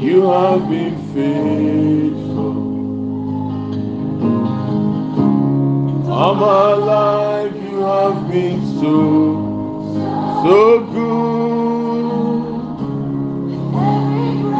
You 0.00 0.30
have 0.30 0.68
been 0.68 0.96
faithful. 1.12 2.56
All 6.10 6.34
my 6.36 6.72
life 6.72 7.54
you 7.54 7.80
have 7.80 8.28
been 8.30 8.60
so, 8.80 8.92
so 10.42 10.80
good. 10.92 11.24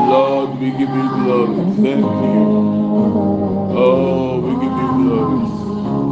Lord, 0.09 0.59
we 0.61 0.71
give 0.71 0.81
you 0.81 1.09
glory. 1.09 1.57
Thank 1.83 2.05
you. 2.05 2.45
Oh, 3.77 4.41
we 4.41 4.53
give 4.63 4.77
you 4.81 4.91
glory. 5.03 5.45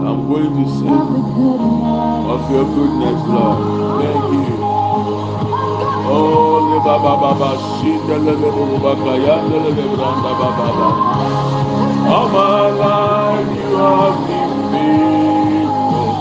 I'm 0.09 0.21
going 0.29 0.53
to 0.57 0.65
sing 0.79 1.13
of 2.33 2.51
your 2.51 2.65
goodness, 2.65 3.21
Lord. 3.29 3.59
Thank 4.03 4.25
you. 4.33 4.62
Oh, 6.15 6.61
baba 6.85 7.17
baba, 7.23 7.51
shinda 7.81 8.17
le 8.25 8.35
le 8.37 8.51
baba 8.83 8.93
kayanda 9.05 9.57
le 9.65 9.71
le 9.79 9.85
branda 9.97 10.33
baba 10.41 10.69
baba. 10.79 10.89
All 12.15 12.29
my 12.29 12.69
life 12.85 13.51
you 13.59 13.77
have 13.79 14.19
been 14.29 14.55
faithful. 14.73 16.13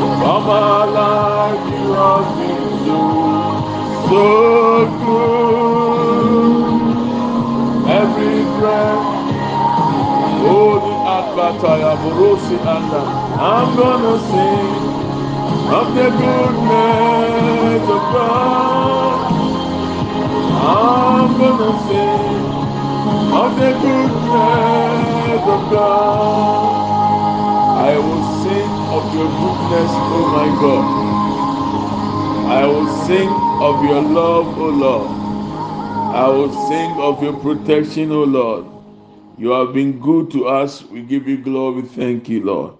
You 0.00 0.08
so, 2.86 3.04
so 4.08 4.24
good. 5.04 6.86
Every 7.88 8.42
breath, 8.58 9.06
anda. 12.66 13.02
I'm 13.38 13.76
gonna 13.76 14.14
sing 14.30 14.85
of 15.70 15.94
the 15.94 16.10
goodness 16.10 17.82
of 17.90 18.02
God. 18.14 19.48
I'm 20.50 21.38
gonna 21.38 21.88
sing 21.88 22.46
of 23.20 23.56
the 23.56 23.72
goodness 23.72 25.42
of 25.56 25.70
God. 25.70 26.94
I 27.62 27.98
will 27.98 28.22
sing 28.42 28.70
of 28.90 29.14
your 29.14 29.28
goodness, 29.28 29.90
oh 29.92 30.26
my 30.32 30.48
God. 30.60 31.16
I 32.34 32.66
will 32.66 32.88
sing 33.06 33.28
of 33.28 33.84
your 33.84 34.02
love, 34.02 34.46
oh 34.58 34.70
Lord. 34.70 35.36
I 35.98 36.28
will 36.28 36.52
sing 36.68 36.92
of 37.00 37.22
your 37.22 37.34
protection, 37.34 38.12
oh 38.12 38.24
Lord. 38.24 38.66
You 39.38 39.50
have 39.50 39.74
been 39.74 40.00
good 40.00 40.30
to 40.32 40.46
us. 40.48 40.82
We 40.84 41.02
give 41.02 41.28
you 41.28 41.38
glory. 41.38 41.82
Thank 41.82 42.28
you, 42.28 42.44
Lord. 42.44 42.74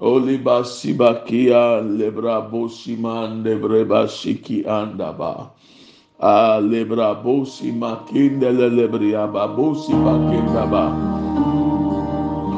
Oliba 0.00 0.64
sibakia 0.64 1.80
lebra 1.80 2.42
bosiman 2.50 3.44
lebreba 3.44 4.08
shiki 4.08 4.64
andaba. 4.66 5.50
Ah 6.20 6.60
lebra 6.60 7.14
bosi 7.22 7.72
makinde 7.72 8.50
lebria 8.52 9.26
babosi 9.32 9.92
bakindaba. 9.94 11.14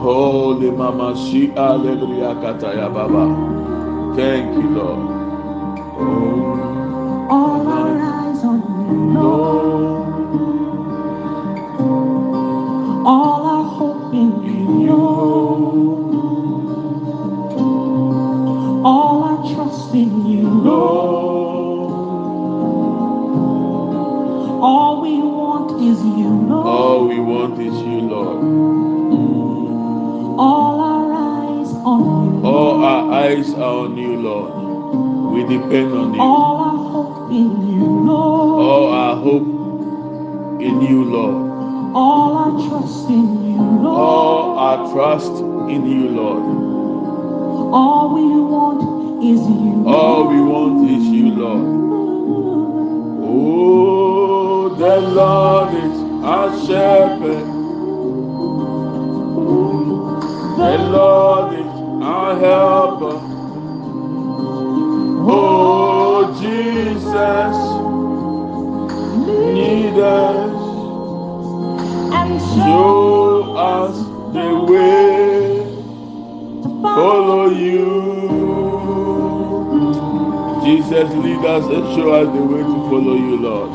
Holy 0.03 0.71
mama 0.71 1.15
shi 1.17 1.49
lebria 1.49 2.35
kataya 2.43 2.89
baba. 2.93 3.55
Thank 4.17 4.55
you, 4.57 4.71
Lord. 4.71 5.29
Oh, 5.87 7.29
All 7.31 7.69
our 7.69 7.99
eyes 7.99 8.45
on 8.45 8.61
you, 8.89 9.21
Lord. 9.21 10.41
All 13.07 13.47
our 13.47 13.65
hope 13.65 14.15
in 14.15 14.43
you, 14.43 14.95
Lord. 14.95 16.06
In 19.97 20.27
you, 20.27 20.49
Lord. 20.49 21.91
All 24.63 25.01
we 25.01 25.19
want 25.19 25.81
is 25.83 25.99
you, 26.03 26.29
Lord. 26.29 26.67
All 26.67 27.09
we 27.09 27.19
want 27.19 27.59
is 27.61 27.75
you, 27.81 28.01
Lord. 28.03 28.39
All 30.39 30.81
our 30.81 31.13
eyes 31.13 31.71
on 31.73 32.41
you. 32.41 32.47
All 32.47 32.85
our 32.85 33.13
eyes 33.13 33.55
are 33.55 33.77
on 33.85 33.97
you, 33.97 34.17
Lord. 34.17 34.53
We 35.35 35.41
depend 35.43 35.93
on 35.95 36.15
you. 36.15 36.21
All 36.21 36.57
our 36.69 36.77
hope 36.93 37.31
in 37.31 37.51
you, 37.73 37.87
Lord. 38.11 38.63
All 38.69 38.93
our 38.93 39.17
hope 39.17 40.61
in 40.61 40.81
you, 40.83 41.05
Lord. 41.05 41.37
All 41.95 42.37
our 42.37 42.69
trust 42.69 43.09
in 43.09 43.45
you, 43.47 43.63
Lord. 43.63 43.99
All 43.99 44.59
our 44.59 44.93
trust 44.93 45.33
in 45.73 45.87
you, 45.87 46.09
Lord. 46.11 46.66
All 49.27 49.33
we 49.33 49.41
want 49.41 49.43
is 49.43 49.49
you. 49.59 49.89
All 49.89 50.29
we 50.29 50.41
want 50.41 50.89
is 50.89 51.05
you, 51.05 51.35
Lord. 51.35 51.67
Oh, 53.25 54.69
the 54.69 55.01
Lord 55.01 55.75
is 55.75 56.25
our 56.25 56.51
shepherd. 56.65 57.47
The 60.59 60.79
Lord 60.79 61.55
is 61.55 61.67
our 62.05 62.39
helper. 62.39 63.19
Oh, 65.29 66.33
Jesus, 66.41 67.57
lead 69.27 69.99
us, 69.99 70.55
And 72.15 72.41
show 72.55 73.57
us 73.57 73.97
the 74.33 74.49
way, 74.71 75.65
follow 76.81 77.51
you. 77.51 78.06
Jesus, 80.77 81.09
lead 81.15 81.43
us 81.47 81.65
and 81.65 81.85
show 81.97 82.13
us 82.13 82.27
the 82.37 82.43
way 82.45 82.59
to 82.61 82.77
follow 82.91 83.15
you, 83.17 83.37
Lord. 83.41 83.71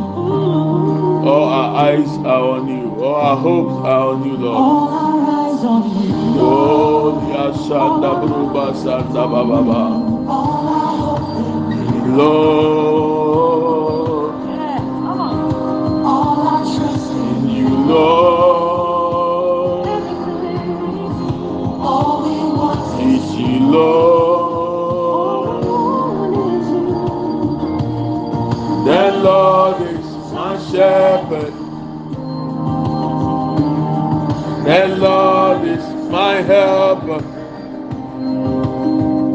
All 1.25 1.45
our 1.45 1.75
eyes 1.87 2.07
are 2.19 2.43
on 2.59 2.67
you. 2.67 3.03
All 3.03 3.15
our 3.15 3.37
hopes 3.37 3.73
are 3.87 4.07
on 4.09 4.23
you, 4.23 4.37
Lord. 4.37 4.55
All 4.55 4.89
our 4.89 5.49
eyes 5.49 5.63
on 5.65 5.83
you. 6.03 6.13
Oh, 6.39 7.27
Yashanda 7.33 8.11
Bruba 8.21 8.75
Santa 8.75 9.23
Baba. 9.27 9.81
All 10.29 10.67
our 10.67 11.17
hope 11.17 11.71
in 11.73 11.79
you. 12.05 12.17
Lord, 12.17 13.01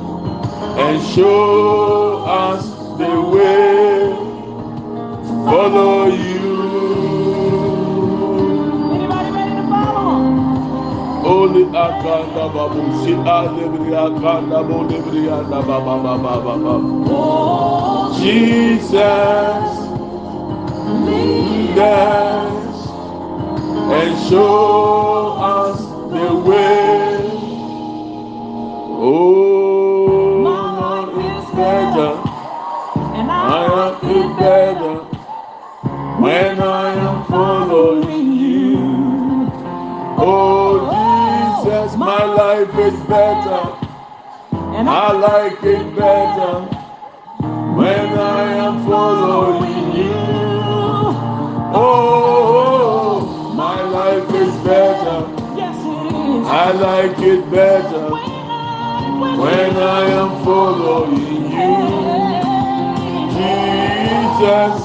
and 0.62 1.02
show 1.14 2.24
us 2.26 2.64
the 2.98 3.20
way. 3.32 4.40
Follow 5.32 6.06
you. 6.06 6.56
Anybody 8.94 9.30
ready 9.32 9.56
to 9.56 9.64
follow? 9.70 10.50
Holy 11.22 11.64
akanda 11.72 12.44
babu 12.54 12.82
si 13.04 13.12
alebri 13.14 13.92
akanda 13.94 14.60
bo 14.68 14.84
lebri 14.88 15.28
anda 15.30 15.60
ba 15.62 15.78
ba 15.80 15.96
ba 16.04 16.14
ba 16.18 16.34
ba 16.44 16.54
ba. 16.64 16.74
Oh, 17.10 18.16
Jesus, 18.20 19.72
lead 21.06 21.78
us 21.78 22.57
and 23.90 24.28
show 24.28 25.32
us 25.40 25.80
the 26.12 26.34
way. 26.48 27.18
Oh, 28.84 30.42
Lord, 30.44 31.08
it's 31.24 31.50
better. 31.52 32.12
and 33.18 33.30
I 33.30 33.66
am 33.68 34.02
it 34.04 34.36
better 34.38 34.94
when 36.20 36.60
I 36.60 36.90
am 36.94 37.24
following 37.26 38.32
you. 38.32 38.78
Oh, 40.18 40.80
Jesus, 40.90 41.94
oh, 41.94 41.96
my 41.96 42.24
life 42.24 42.78
is 42.78 43.00
better. 43.08 43.62
and 44.76 44.88
I 44.88 45.12
like 45.12 45.62
it 45.64 45.94
better 45.96 46.52
when 47.74 48.08
I 48.18 48.42
am 48.66 48.86
following 48.86 49.92
you. 49.96 50.12
Oh, 51.74 52.16
my 52.34 52.64
is 52.64 52.67
better. 54.68 55.20
Yes, 55.56 55.76
it 55.80 56.12
is. 56.12 56.46
I 56.46 56.72
like 56.72 57.18
it 57.32 57.42
better 57.50 58.10
when 59.42 59.72
I 59.76 60.02
am 60.20 60.30
following 60.44 61.16
you. 61.16 61.68
Jesus, 63.36 64.78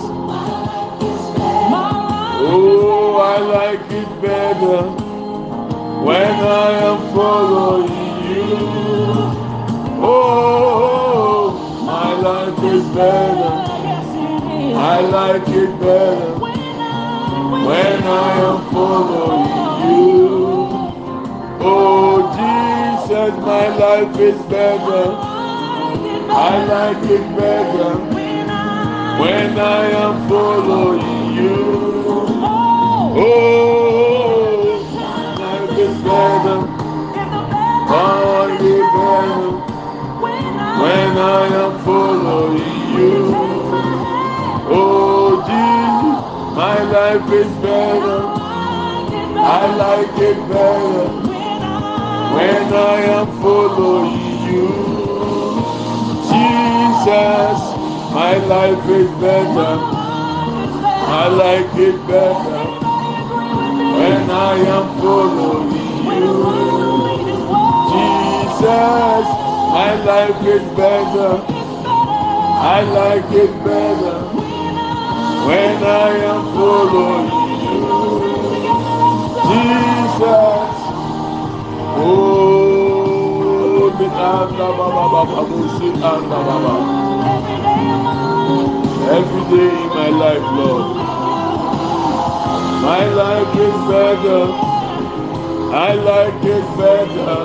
oh, 2.46 3.18
I 3.34 3.38
like 3.58 3.88
it 4.02 4.10
better 4.22 4.80
when 6.08 6.34
I 6.66 6.70
am 6.90 7.00
following 7.14 7.92
you. 8.32 8.56
Oh, 10.06 11.52
my 11.92 12.12
life 12.30 12.64
is 12.74 12.86
better. 12.96 13.54
I 14.76 15.02
like 15.02 15.48
it 15.50 15.80
better 15.80 16.33
when 17.68 18.04
I 18.04 18.32
am 18.50 18.58
following 18.72 19.46
you. 19.90 20.34
Oh, 21.62 22.16
Jesus, 22.38 23.34
my 23.40 23.68
life 23.84 24.18
is 24.20 24.40
better. 24.46 25.06
I 26.36 26.66
like 26.66 27.04
it 27.10 27.26
better 27.38 27.92
when 29.22 29.60
I 29.60 29.86
am 30.04 30.16
following 30.28 31.34
you. 31.36 31.62
Oh, 33.16 34.82
life 35.40 35.78
is 35.88 35.96
better, 36.04 36.60
only 37.94 38.78
better 38.98 39.52
when 40.82 41.14
I 41.18 41.46
am 41.64 41.74
following 41.86 42.76
you. 42.98 43.18
Oh, 44.76 45.44
Jesus, 45.48 45.93
my 46.56 46.84
life 46.84 47.32
is 47.32 47.52
better. 47.64 48.20
I 49.46 49.76
like 49.76 50.18
it 50.20 50.38
better 50.48 51.08
when 52.36 52.74
I 52.74 52.98
am 53.18 53.28
following 53.42 54.20
you. 54.50 54.68
Jesus, 56.30 57.60
my 58.14 58.36
life 58.54 58.88
is 58.88 59.10
better. 59.20 59.72
I 61.22 61.28
like 61.28 61.76
it 61.88 61.98
better 62.08 62.60
when 63.98 64.30
I 64.30 64.54
am 64.76 64.86
following 65.02 65.72
you. 66.20 66.38
Jesus, 67.94 69.26
my 69.74 69.94
life 70.12 70.46
is 70.46 70.64
better. 70.78 71.32
I 72.76 72.82
like 72.84 73.32
it 73.32 73.64
better 73.64 74.33
when 75.48 75.84
I 75.84 76.10
am 76.32 76.42
following 76.56 77.28
you. 77.64 77.82
Jesus, 79.50 80.76
oh, 81.98 83.90
the 84.00 84.06
anda 84.06 84.68
baba 84.78 85.04
baba 85.14 85.42
busi 85.50 85.90
anda 86.12 86.40
baba. 86.48 86.76
Every 89.18 89.44
day 89.52 89.72
in 89.84 89.90
my 89.90 90.10
life, 90.24 90.48
Lord, 90.60 90.88
my 92.70 93.04
life 93.22 93.56
is 93.68 93.78
better. 93.92 94.46
I 95.74 95.94
like 95.94 96.46
it 96.46 96.66
better 96.78 97.38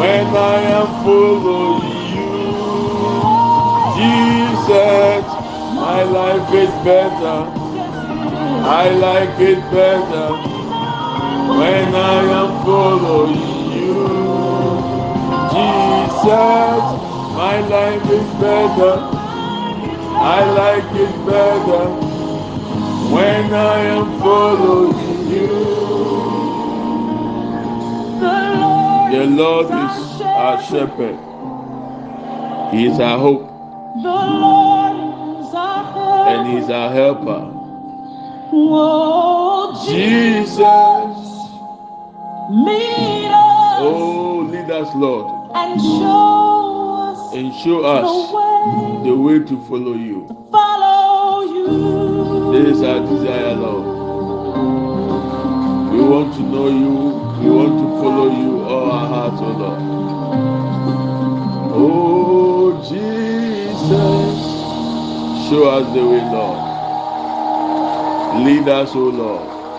when 0.00 0.26
I 0.36 0.56
am 0.78 0.88
following 1.04 1.82
you. 2.14 2.32
Jesus, 3.96 5.24
my 5.90 6.02
life 6.04 6.52
is 6.54 6.72
better. 6.84 7.38
I 8.82 8.90
like 8.90 9.40
it 9.40 9.60
better 9.72 10.26
when 11.60 11.94
I 11.96 12.20
am 12.40 12.50
following 12.66 13.72
you. 13.76 13.96
Jesus, 15.54 16.84
my 17.40 17.56
life 17.74 18.06
is 18.18 18.28
better. 18.44 18.94
I 20.36 20.40
like 20.62 20.94
it 21.06 21.14
better 21.26 21.84
when 23.16 23.52
I 23.52 23.78
am 23.96 24.06
following 24.22 25.28
you. 25.34 25.52
The 29.12 29.26
Lord 29.42 29.66
is 29.84 30.20
our 30.22 30.62
shepherd. 30.62 31.18
He 32.72 32.86
is 32.86 33.00
our 33.00 33.18
hope 33.18 33.49
He 36.50 36.56
is 36.56 36.68
our 36.68 36.90
helper. 36.90 37.46
Oh, 38.52 39.70
Jesus. 39.86 40.58
Lead 42.50 43.30
us. 43.30 43.78
Oh, 43.78 44.48
lead 44.50 44.68
us, 44.68 44.88
Lord, 44.96 45.26
and 45.54 45.80
show 45.80 47.12
us 47.12 47.34
and 47.36 47.54
show 47.62 47.84
us 47.84 48.02
the 48.02 48.36
way 48.36 49.10
the 49.10 49.16
way 49.16 49.38
to 49.38 49.64
follow 49.68 49.94
you. 49.94 50.26
to 50.26 50.34
follow 50.50 51.42
you. 51.54 52.64
This 52.64 52.78
is 52.78 52.82
our 52.82 52.98
desire, 53.06 53.54
Lord. 53.54 53.86
We 55.92 56.00
want 56.02 56.34
to 56.34 56.40
know 56.42 56.66
you. 56.66 56.94
We 57.44 57.48
want 57.48 57.78
to 57.78 57.86
follow 58.02 58.28
you 58.42 58.62
all 58.64 58.90
our 58.90 59.06
hearts, 59.06 59.40
oh 59.40 59.52
Lord. 59.56 59.80
Oh, 61.72 62.82
Jesus. 62.90 63.19
Show 65.50 65.68
us 65.68 65.92
the 65.92 66.06
way, 66.06 66.20
Lord. 66.30 66.84
Lead 68.44 68.68
us, 68.68 68.90
oh 68.94 69.10
Lord. 69.10 69.72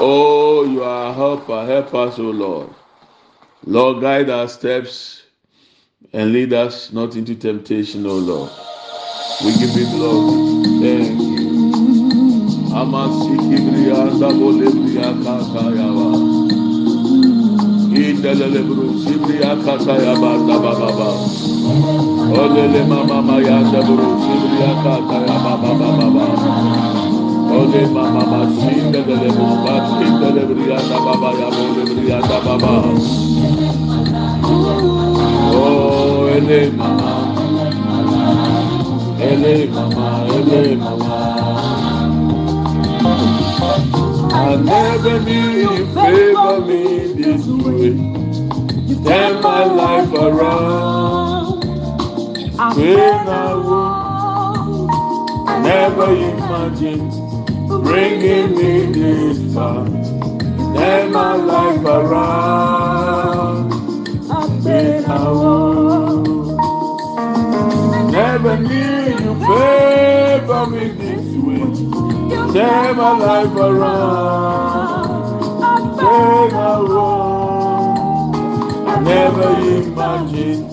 Oh, 0.00 0.64
you 0.64 0.82
are 0.82 1.14
helper. 1.14 1.64
Help 1.64 1.94
us, 1.94 2.18
oh 2.18 2.22
Lord. 2.22 2.70
Lord, 3.64 4.02
guide 4.02 4.30
our 4.30 4.48
steps 4.48 5.22
and 6.12 6.32
lead 6.32 6.52
us 6.52 6.92
not 6.92 7.14
into 7.14 7.36
temptation, 7.36 8.04
oh 8.04 8.18
Lord. 8.18 8.50
We 9.44 9.52
give 9.52 9.76
you 9.76 9.86
glory. 9.86 10.80
Thank 10.82 11.20
you. 11.20 11.46
Amasikibrianda 12.74 14.28
bolebria 14.40 15.14
kakayaba. 15.22 16.08
Indelelebru 17.94 18.98
sibria 19.04 19.56
kakayaba 19.64 20.32
dabababa. 20.48 22.11
Olele 22.30 22.84
mama 22.88 23.22
mayanda 23.22 23.82
bru 23.86 24.06
sibria 24.22 24.70
kakayaba 24.84 25.54
bababa. 25.62 26.26
Ole 27.58 27.82
mama 27.94 28.22
masinda 28.32 29.00
delebru 29.06 29.48
basinda 29.64 30.28
lebrianda 30.36 30.98
baba 31.04 31.30
ya 31.40 31.48
bolebrianda 31.50 32.38
baba. 32.44 32.72
Oh, 35.38 36.28
mama. 36.78 37.12
Ele 39.20 39.66
mama, 39.68 40.26
ele 40.34 40.76
mama. 40.76 41.18
I 44.34 44.56
never 44.56 45.20
knew 45.20 45.50
you 45.62 45.86
favor 45.94 46.60
me 46.66 47.12
this 47.14 47.46
way. 47.46 47.92
Turn 49.04 49.42
my 49.42 49.64
life 49.64 50.12
around. 50.14 51.21
When 52.62 52.78
I 53.28 53.54
would 53.54 54.88
never 55.64 56.12
imagine 56.12 57.10
bringing 57.82 58.54
me 58.54 58.92
this 58.92 59.52
far. 59.52 59.84
Turn 59.84 61.10
my 61.10 61.34
life 61.34 61.84
around. 61.84 63.70
When 64.62 65.04
I 65.06 65.28
would 65.32 66.22
never 68.12 68.56
knew 68.58 69.10
you 69.10 69.34
favor 69.44 70.66
me 70.70 70.84
this 71.00 71.26
way. 71.42 71.66
Turn 72.52 72.96
my 72.96 73.12
life 73.18 73.56
around. 73.56 75.10
When 75.96 76.54
I 76.54 76.78
would 78.94 79.02
never 79.04 79.50
imagined 79.50 80.71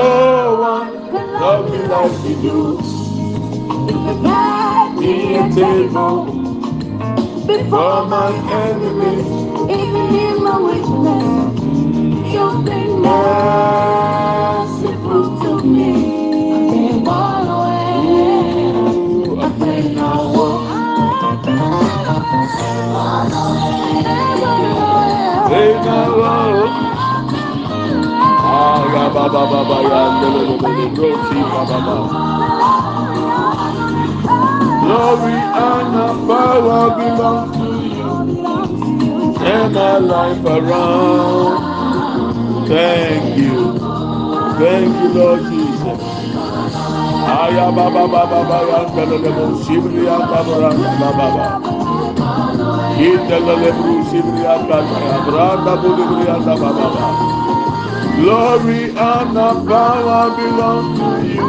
one 0.61 0.93
can 1.09 1.27
love 1.33 1.65
like 1.89 2.13
you 2.29 2.35
do. 2.43 2.57
Guide 4.21 4.93
Me 4.99 5.13
a 5.35 5.37
table 5.49 6.25
before 7.47 8.01
my 8.05 8.29
enemies. 8.65 9.29
Even 9.81 10.07
in 10.25 10.35
my 10.43 10.57
weakness, 10.61 11.27
you've 12.31 12.61
been 12.65 12.91
merciful 13.01 13.63
to 15.41 15.51
me. 15.65 15.91
I've 19.41 19.57
been 19.57 19.97
I've 19.97 21.41
been 21.43 21.57
Hey, 25.49 25.73
now, 25.83 26.88
Glory 34.83 35.33
and 35.33 35.95
power 36.27 36.85
belong 36.97 37.47
to 37.53 37.69
you. 37.95 38.11
Turn 39.39 39.73
my 39.73 39.97
life 39.99 40.45
around. 40.45 41.77
Thank 42.67 43.37
you. 43.39 43.79
Thank 44.59 44.91
you, 45.01 45.09
Lord 45.19 45.41
Jesus. 45.51 46.01
Aya 47.13 47.67
ba 47.71 47.85
ba 47.95 48.03
ba 48.11 48.23
ba 48.27 48.41
ba 48.49 48.59
ya 48.69 48.81
kala 48.91 49.17
le 49.23 49.31
bo 49.37 49.45
shibri 49.63 50.03
ya 50.05 50.17
ba 50.19 50.39
ba 50.43 50.55
ba 50.59 51.09
ba 51.17 51.27
ba. 51.35 51.47
Ita 52.99 53.37
la 53.39 53.55
le 53.63 53.71
shibri 54.11 54.41
le 54.43 54.51
ba. 56.95 57.38
Glory 58.19 58.83
and 58.89 59.35
power 59.67 60.35
belong 60.35 60.85
to 60.99 61.09
you. 61.27 61.47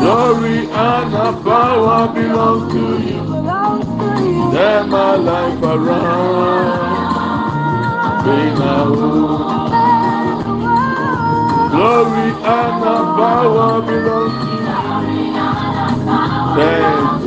Glory 0.00 0.58
and 0.72 1.12
power 1.44 2.08
belong 2.14 2.70
to 2.72 2.84
you. 3.08 3.20
Turn 4.52 4.88
my 4.88 5.16
life 5.16 5.62
around. 5.62 7.04
Be 8.24 8.38
now. 8.60 8.88
Glory 11.72 12.28
and 12.30 12.74
power 13.18 13.82
belong 13.82 14.32
to 14.40 14.46
you. 14.56 14.64
Thank 16.56 17.22
you. 17.22 17.23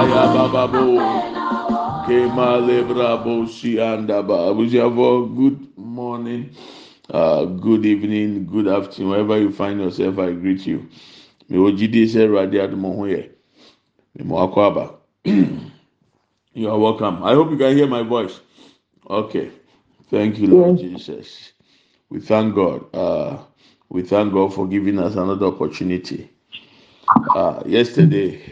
Ayabababo. 0.00 0.84
Kema 2.06 2.58
lebra 2.66 3.16
boshi 3.16 3.80
andaba. 3.80 4.48
Abujavo, 4.50 5.34
good 5.36 5.76
morning, 5.76 6.50
uh, 7.10 7.44
good 7.46 7.84
evening, 7.86 8.46
good 8.46 8.68
afternoon, 8.68 9.10
wherever 9.10 9.38
you 9.38 9.52
find 9.52 9.80
yourself, 9.80 10.18
I 10.18 10.32
greet 10.32 10.66
you. 10.66 10.88
Me 11.48 11.58
ojide 11.58 12.08
se 12.08 12.26
radi 12.28 12.58
adumo 12.60 12.94
ho 12.96 13.04
ye. 13.06 13.30
Me 14.16 14.24
mo 14.24 14.36
akwaba. 14.46 14.94
You 16.54 16.70
are 16.70 16.78
welcome. 16.78 17.22
I 17.24 17.34
hope 17.34 17.50
you 17.50 17.56
can 17.58 17.76
hear 17.76 17.86
my 17.86 18.02
voice. 18.02 18.40
Okay. 19.08 19.50
Thank 20.10 20.38
you, 20.38 20.48
Lord 20.48 20.78
Jesus. 20.78 21.52
We 22.10 22.20
thank 22.20 22.54
God. 22.54 22.94
Uh, 22.94 23.38
we 23.88 24.02
thank 24.02 24.32
God 24.32 24.54
for 24.54 24.66
giving 24.68 24.98
us 24.98 25.14
another 25.16 25.46
opportunity. 25.46 26.30
Uh, 27.34 27.62
yesterday, 27.66 28.42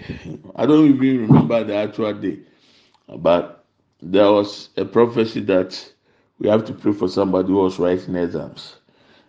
I 0.56 0.66
don't 0.66 0.86
even 0.88 1.22
remember 1.22 1.64
the 1.64 1.76
actual 1.76 2.14
day, 2.14 2.40
but 3.08 3.64
there 4.02 4.30
was 4.32 4.70
a 4.76 4.84
prophecy 4.84 5.40
that 5.42 5.92
we 6.38 6.48
have 6.48 6.64
to 6.66 6.74
pray 6.74 6.92
for 6.92 7.08
somebody 7.08 7.48
who 7.48 7.56
was 7.56 7.78
writing 7.78 8.16
exams. 8.16 8.76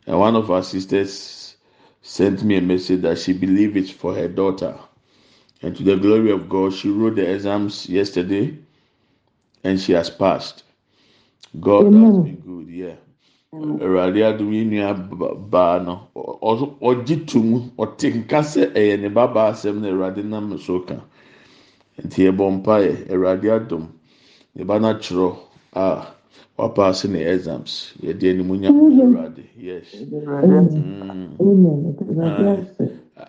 And 0.07 0.19
one 0.19 0.36
of 0.36 0.51
our 0.51 0.63
sisters 0.63 1.57
sent 2.01 2.43
me 2.43 2.57
a 2.57 2.62
message 2.62 3.01
that 3.03 3.19
she 3.19 3.34
believed 3.34 3.77
it's 3.77 3.91
for 3.91 4.13
her 4.15 4.27
daughter. 4.27 4.77
And 5.62 5.75
to 5.77 5.84
the 5.84 5.98
glory 5.98 6.31
of 6.31 6.50
God, 6.50 6.74
she 6.74 6.89
wrote 6.89 7.15
the 7.15 7.31
exams 7.34 7.89
yesterday 7.89 8.57
and 9.63 9.79
she 9.79 9.93
has 9.93 10.10
passed. 10.10 10.63
God 11.60 11.93
has 11.96 12.17
been 12.17 12.38
good, 12.38 12.69
yeah. 12.69 12.96
Awurade 13.55 14.25
adum 14.25 14.51
yi 14.53 14.65
nua 14.65 14.93
ba- 14.93 15.35
baa 15.35 15.79
no 15.79 15.93
ɔgye 16.89 17.15
to 17.29 17.37
mu 17.49 17.57
ɔte 17.83 18.07
nka 18.19 18.39
sɛ 18.51 18.61
ɛyɛ 18.79 18.95
ne 19.01 19.07
ba 19.09 19.23
baa 19.35 19.51
asɛm 19.51 19.79
na 19.81 19.87
awurade 19.89 20.21
nam 20.25 20.57
so 20.59 20.79
ka. 20.87 20.95
Nti 22.03 22.19
ɛbɔ 22.29 22.45
mpaeɛ 22.61 23.09
awurade 23.11 23.47
adum 23.57 23.87
ne 24.55 24.63
ba 24.65 24.79
no 24.79 24.87
atwerɛ 24.93 25.35
a 25.73 26.07
wapaase 26.57 27.09
ne 27.09 27.19
exams. 27.23 27.93
Yɛde 28.03 28.23
animuonyam 28.31 28.75
ma 28.75 29.03
awurade. 29.05 29.43
Yes. 29.57 29.95
Mm. 29.95 31.37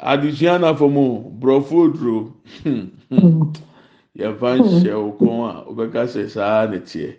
Adesua 0.03 0.59
na 0.61 0.71
o 0.71 1.31
borɔfo 1.41 1.75
oduro. 1.87 2.33
Mm. 2.65 2.91
yɛfa 4.19 4.59
nhyɛ 4.59 4.95
wo 4.99 5.13
kɔn 5.21 5.39
a 5.47 5.65
wobɛka 5.71 6.03
sɛ 6.11 6.29
saa 6.29 6.67
ne 6.67 6.79
teɛ. 6.81 7.15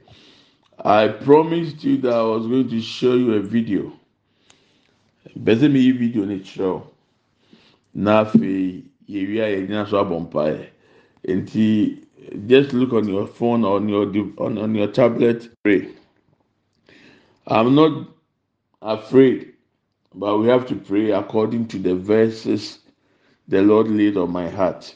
I 0.86 1.10
promised 1.10 1.84
you 1.84 1.98
that 1.98 2.14
I 2.14 2.22
was 2.22 2.48
going 2.48 2.70
to 2.70 2.82
show 2.82 3.16
you 3.16 3.34
a 3.34 3.42
video. 3.42 3.92
Bɛsɛ 5.38 5.72
mi 5.72 5.80
yi 5.80 5.92
video 5.92 6.26
ne 6.26 6.40
kyerɛ 6.40 6.66
o. 6.66 6.88
Na 7.94 8.24
afei 8.24 8.84
yɛwie 9.10 9.42
a 9.42 9.68
yɛgyina 9.68 9.90
so 9.90 10.04
abɔ 10.04 10.30
mpaeɛ. 10.30 10.68
Nti 11.28 12.06
just 12.48 12.74
look 12.74 12.94
on 12.94 13.08
your 13.10 13.28
phone 13.28 13.66
or 13.66 13.76
on 13.76 13.90
your 13.90 14.06
on, 14.38 14.58
on 14.58 14.74
your 14.74 14.88
tablet 14.88 15.50
pray. 15.64 15.90
I'm 17.48 17.76
not 17.76 18.08
afraid, 18.82 19.54
but 20.16 20.38
we 20.38 20.48
have 20.48 20.66
to 20.68 20.76
pray 20.76 21.12
according 21.12 21.68
to 21.70 21.80
the 21.80 21.96
verses 21.96 22.80
the 23.48 23.62
Lord 23.62 23.90
laid 23.90 24.16
on 24.16 24.32
my 24.32 24.48
heart. 24.48 24.96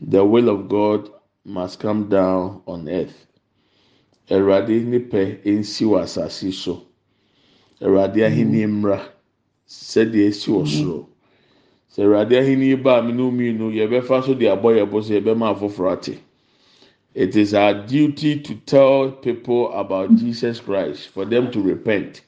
The 0.00 0.24
will 0.24 0.48
of 0.48 0.68
God 0.68 1.10
must 1.44 1.80
come 1.80 2.08
down 2.08 2.62
on 2.66 2.88
earth. 2.88 3.25
Awurade 4.30 4.84
ne 4.84 4.98
pɛ 4.98 5.38
nsi 5.44 5.84
wɔ 5.84 6.02
asase 6.02 6.52
so. 6.52 6.82
Awurade 7.80 8.24
ahenni 8.26 8.66
mm. 8.66 8.72
mmra 8.82 9.00
sɛdeɛ 9.68 10.28
esi 10.28 10.50
wɔ 10.50 10.62
mm. 10.62 10.66
soro. 10.66 11.06
Sɛ 11.94 12.02
Awurade 12.04 12.32
ahenni 12.38 12.82
baa 12.82 13.02
mu 13.02 13.12
no 13.12 13.30
mmienu, 13.30 13.72
yɛbɛfa 13.72 14.24
so 14.24 14.34
de 14.34 14.46
abɔ 14.46 14.74
yɛn 14.76 14.90
bo 14.90 15.00
so 15.00 15.12
yɛbɛma 15.12 15.54
afoforɔ 15.54 15.92
ate. 15.92 16.18
It 17.14 17.36
is 17.36 17.54
our 17.54 17.72
duty 17.72 18.40
to 18.40 18.54
tell 18.66 19.10
people 19.10 19.72
about 19.72 20.14
Jesus 20.16 20.60
Christ 20.60 21.08
for 21.08 21.24
them 21.24 21.50
to 21.52 21.60
repent. 21.62 22.20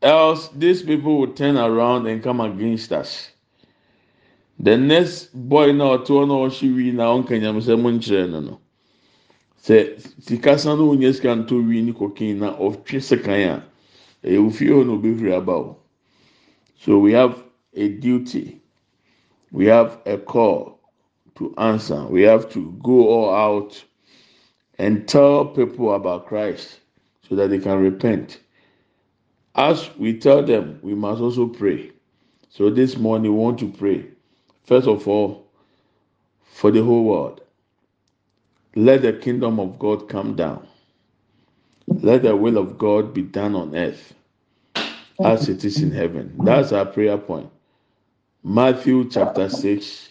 Else, 0.00 0.48
these 0.48 0.82
people 0.82 1.18
will 1.18 1.32
turn 1.32 1.56
around 1.56 2.06
and 2.08 2.22
come 2.22 2.40
against 2.40 2.90
us. 2.90 3.30
The 4.58 4.76
next 4.76 5.30
boy 5.34 5.72
na 5.72 5.96
ɔte 5.98 6.08
hɔ 6.08 6.26
na 6.26 6.34
ɔhyɛ 6.34 6.74
wi 6.74 6.90
na 6.92 7.04
ɔnkanyam 7.14 7.60
sɛ 7.60 7.76
nkyerɛ 7.76 8.30
no 8.30 8.40
no. 8.40 8.60
Sɛ 9.62 10.00
sika 10.20 10.58
san 10.58 10.78
no 10.78 10.94
sika 11.12 11.34
wi 11.50 11.82
ne 11.82 11.92
kokin 11.92 12.38
na 12.38 12.56
ɔtwe 12.56 13.00
sekan 13.00 13.48
a, 13.48 13.64
ɛyɛ 14.26 14.38
ofie 14.46 14.68
hɔ 14.70 14.84
na 14.86 15.36
aba 15.36 15.52
o. 15.52 15.76
So 16.80 16.98
we 16.98 17.12
have 17.12 17.40
a 17.74 17.88
duty. 17.88 18.60
We 19.52 19.66
have 19.66 20.00
a 20.04 20.18
call 20.18 20.80
to 21.36 21.54
answer. 21.58 22.06
We 22.08 22.22
have 22.22 22.50
to 22.52 22.72
go 22.82 23.08
all 23.08 23.34
out 23.34 23.84
and 24.78 25.06
tell 25.06 25.44
people 25.44 25.94
about 25.94 26.26
Christ 26.26 26.80
so 27.28 27.36
that 27.36 27.50
they 27.50 27.60
can 27.60 27.78
repent. 27.78 28.40
As 29.54 29.90
we 29.96 30.18
tell 30.18 30.42
them, 30.42 30.80
we 30.82 30.94
must 30.94 31.20
also 31.20 31.46
pray. 31.46 31.92
So 32.48 32.68
this 32.68 32.96
morning, 32.96 33.32
we 33.32 33.38
want 33.38 33.60
to 33.60 33.68
pray. 33.68 34.06
First 34.64 34.88
of 34.88 35.06
all, 35.06 35.46
for 36.42 36.72
the 36.72 36.82
whole 36.82 37.04
world. 37.04 37.41
Let 38.74 39.02
the 39.02 39.12
kingdom 39.12 39.60
of 39.60 39.78
God 39.78 40.08
come 40.08 40.34
down. 40.34 40.66
Let 41.88 42.22
the 42.22 42.36
will 42.36 42.58
of 42.58 42.78
God 42.78 43.12
be 43.14 43.22
done 43.22 43.54
on 43.54 43.76
earth 43.76 44.14
as 45.24 45.48
it 45.48 45.64
is 45.64 45.82
in 45.82 45.90
heaven. 45.92 46.34
That's 46.44 46.72
our 46.72 46.86
prayer 46.86 47.18
point. 47.18 47.50
Matthew 48.44 49.08
chapter 49.10 49.48
6, 49.48 50.10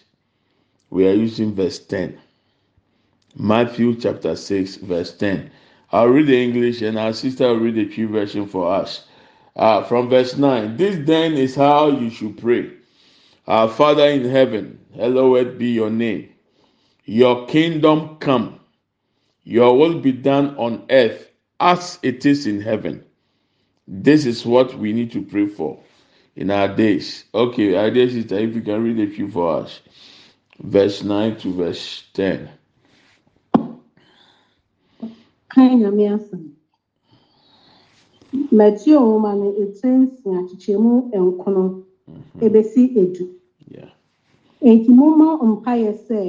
we 0.90 1.06
are 1.08 1.12
using 1.14 1.54
verse 1.54 1.78
10. 1.80 2.18
Matthew 3.36 3.96
chapter 3.96 4.36
6, 4.36 4.76
verse 4.76 5.12
10. 5.14 5.50
I'll 5.92 6.08
read 6.08 6.28
the 6.28 6.42
English 6.42 6.82
and 6.82 6.98
our 6.98 7.12
sister 7.12 7.48
will 7.48 7.60
read 7.60 7.74
the 7.74 7.86
Twi 7.94 8.06
version 8.06 8.46
for 8.46 8.72
us. 8.72 9.06
Uh, 9.56 9.82
from 9.84 10.08
verse 10.08 10.36
9. 10.36 10.76
This 10.78 11.06
then 11.06 11.34
is 11.34 11.54
how 11.54 11.88
you 11.90 12.10
should 12.10 12.38
pray. 12.38 12.70
Our 13.46 13.68
Father 13.68 14.06
in 14.08 14.24
heaven, 14.24 14.78
hallowed 14.96 15.58
be 15.58 15.68
your 15.72 15.90
name. 15.90 16.31
Your 17.04 17.46
kingdom 17.46 18.16
come. 18.18 18.60
Your 19.44 19.76
will 19.76 20.00
be 20.00 20.12
done 20.12 20.56
on 20.56 20.84
earth 20.90 21.30
as 21.58 21.98
it 22.02 22.24
is 22.26 22.46
in 22.46 22.60
heaven. 22.60 23.04
This 23.88 24.24
is 24.26 24.46
what 24.46 24.74
we 24.78 24.92
need 24.92 25.10
to 25.12 25.22
pray 25.22 25.46
for 25.46 25.78
in 26.36 26.50
our 26.50 26.68
days. 26.68 27.24
Okay, 27.34 27.74
our 27.74 27.90
dear 27.90 28.08
sister, 28.08 28.38
if 28.38 28.54
you 28.54 28.62
can 28.62 28.82
read 28.84 29.00
a 29.00 29.12
few 29.12 29.28
for 29.30 29.62
us. 29.62 29.80
Verse 30.60 31.02
9 31.02 31.36
to 31.38 31.52
verse 31.54 32.04
10. 32.14 32.48
kan 35.54 35.78
nyame 35.80 36.04
asɛm 36.16 36.42
Matthew 38.58 38.96
nwoma 39.00 39.30
no 39.40 39.46
etiri 39.62 39.96
nsia 40.02 40.38
kyekyɛmu 40.48 40.92
nkono 41.28 41.62
mm-hmm. 42.08 42.44
ebesi 42.44 42.82
edu 43.02 43.24
Yeah. 43.74 43.90
enti 44.68 44.90
momma 44.98 45.26
mpaeɛ 45.50 45.92
sɛ 46.06 46.20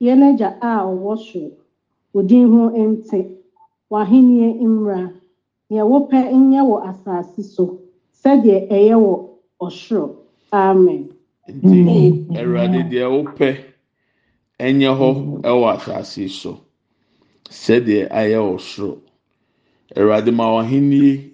agya 0.00 0.58
a 0.60 0.84
ɔwɔ 0.84 1.16
soro 1.18 1.52
wo 2.12 2.22
din 2.22 2.48
ho 2.50 2.70
nte 2.70 3.18
w'ahenni 3.90 4.60
mmra. 4.60 5.12
Nea 5.70 5.84
wopɛ 5.84 6.18
nyɛ 6.32 6.60
wɔ 6.70 6.76
asase 6.90 7.42
so 7.42 7.78
sɛdeɛ 8.22 8.68
ɛyɛ 8.70 8.94
wɔ 8.96 9.14
ɔsoro. 9.60 10.16
Amen. 10.52 11.12
Nti 11.48 12.36
awurade 12.38 12.80
deɛ 12.90 13.06
wopɛ 13.14 13.48
ɛnyɛ 14.60 14.90
hɔ 14.98 15.08
ɛwɔ 15.42 15.66
asase 15.76 16.28
so 16.30 16.60
sɛdeɛ 17.48 18.08
ayɛ 18.10 18.38
wɔ 18.40 18.58
soro. 18.60 18.98
Awurade 19.96 20.32
ma 20.32 20.44
w'ahenni 20.54 21.32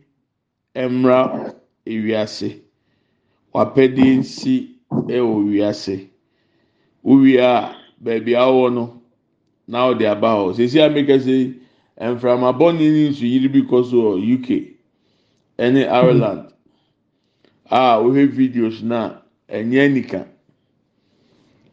mmra 0.75 1.55
ewiase. 1.87 2.61
W'apɛdeɛ 3.55 4.19
nsi 4.19 4.55
ɛwɔ 5.09 5.35
wiase 5.49 6.09
wowie 7.05 7.39
a 7.39 7.82
baabi 8.03 8.35
a 8.35 8.45
wɔwɔ 8.51 8.73
no 8.75 9.03
na 9.69 9.79
ɔde 9.89 10.05
aba 10.11 10.29
hɔ 10.37 10.55
sisi 10.57 10.79
amekɛse 10.81 11.55
mframabɔni 12.01 12.87
ne 12.91 13.09
nsuyiri 13.11 13.49
bi 13.53 13.61
kɔ 13.63 13.85
so 13.91 13.97
wɔ 13.97 14.35
uk 14.35 14.47
ɛne 15.59 15.87
ireland 15.89 16.43
a 17.71 17.99
wohwɛ 18.03 18.27
videos 18.29 18.83
na 18.83 19.21
ɛnyɛ 19.49 19.93
nika 19.93 20.27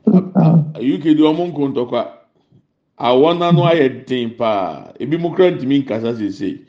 uk 0.06 1.04
de 1.04 1.24
ɔmo 1.30 1.44
nkontɔkwa 1.52 2.02
awɔ 2.98 3.34
n'ano 3.38 3.62
ayɛ 3.66 4.06
den 4.06 4.30
paa 4.38 4.92
ebi 5.00 5.18
mo 5.18 5.30
kura 5.34 5.52
ntumi 5.52 5.80
nkasa 5.84 6.14
sese 6.18 6.60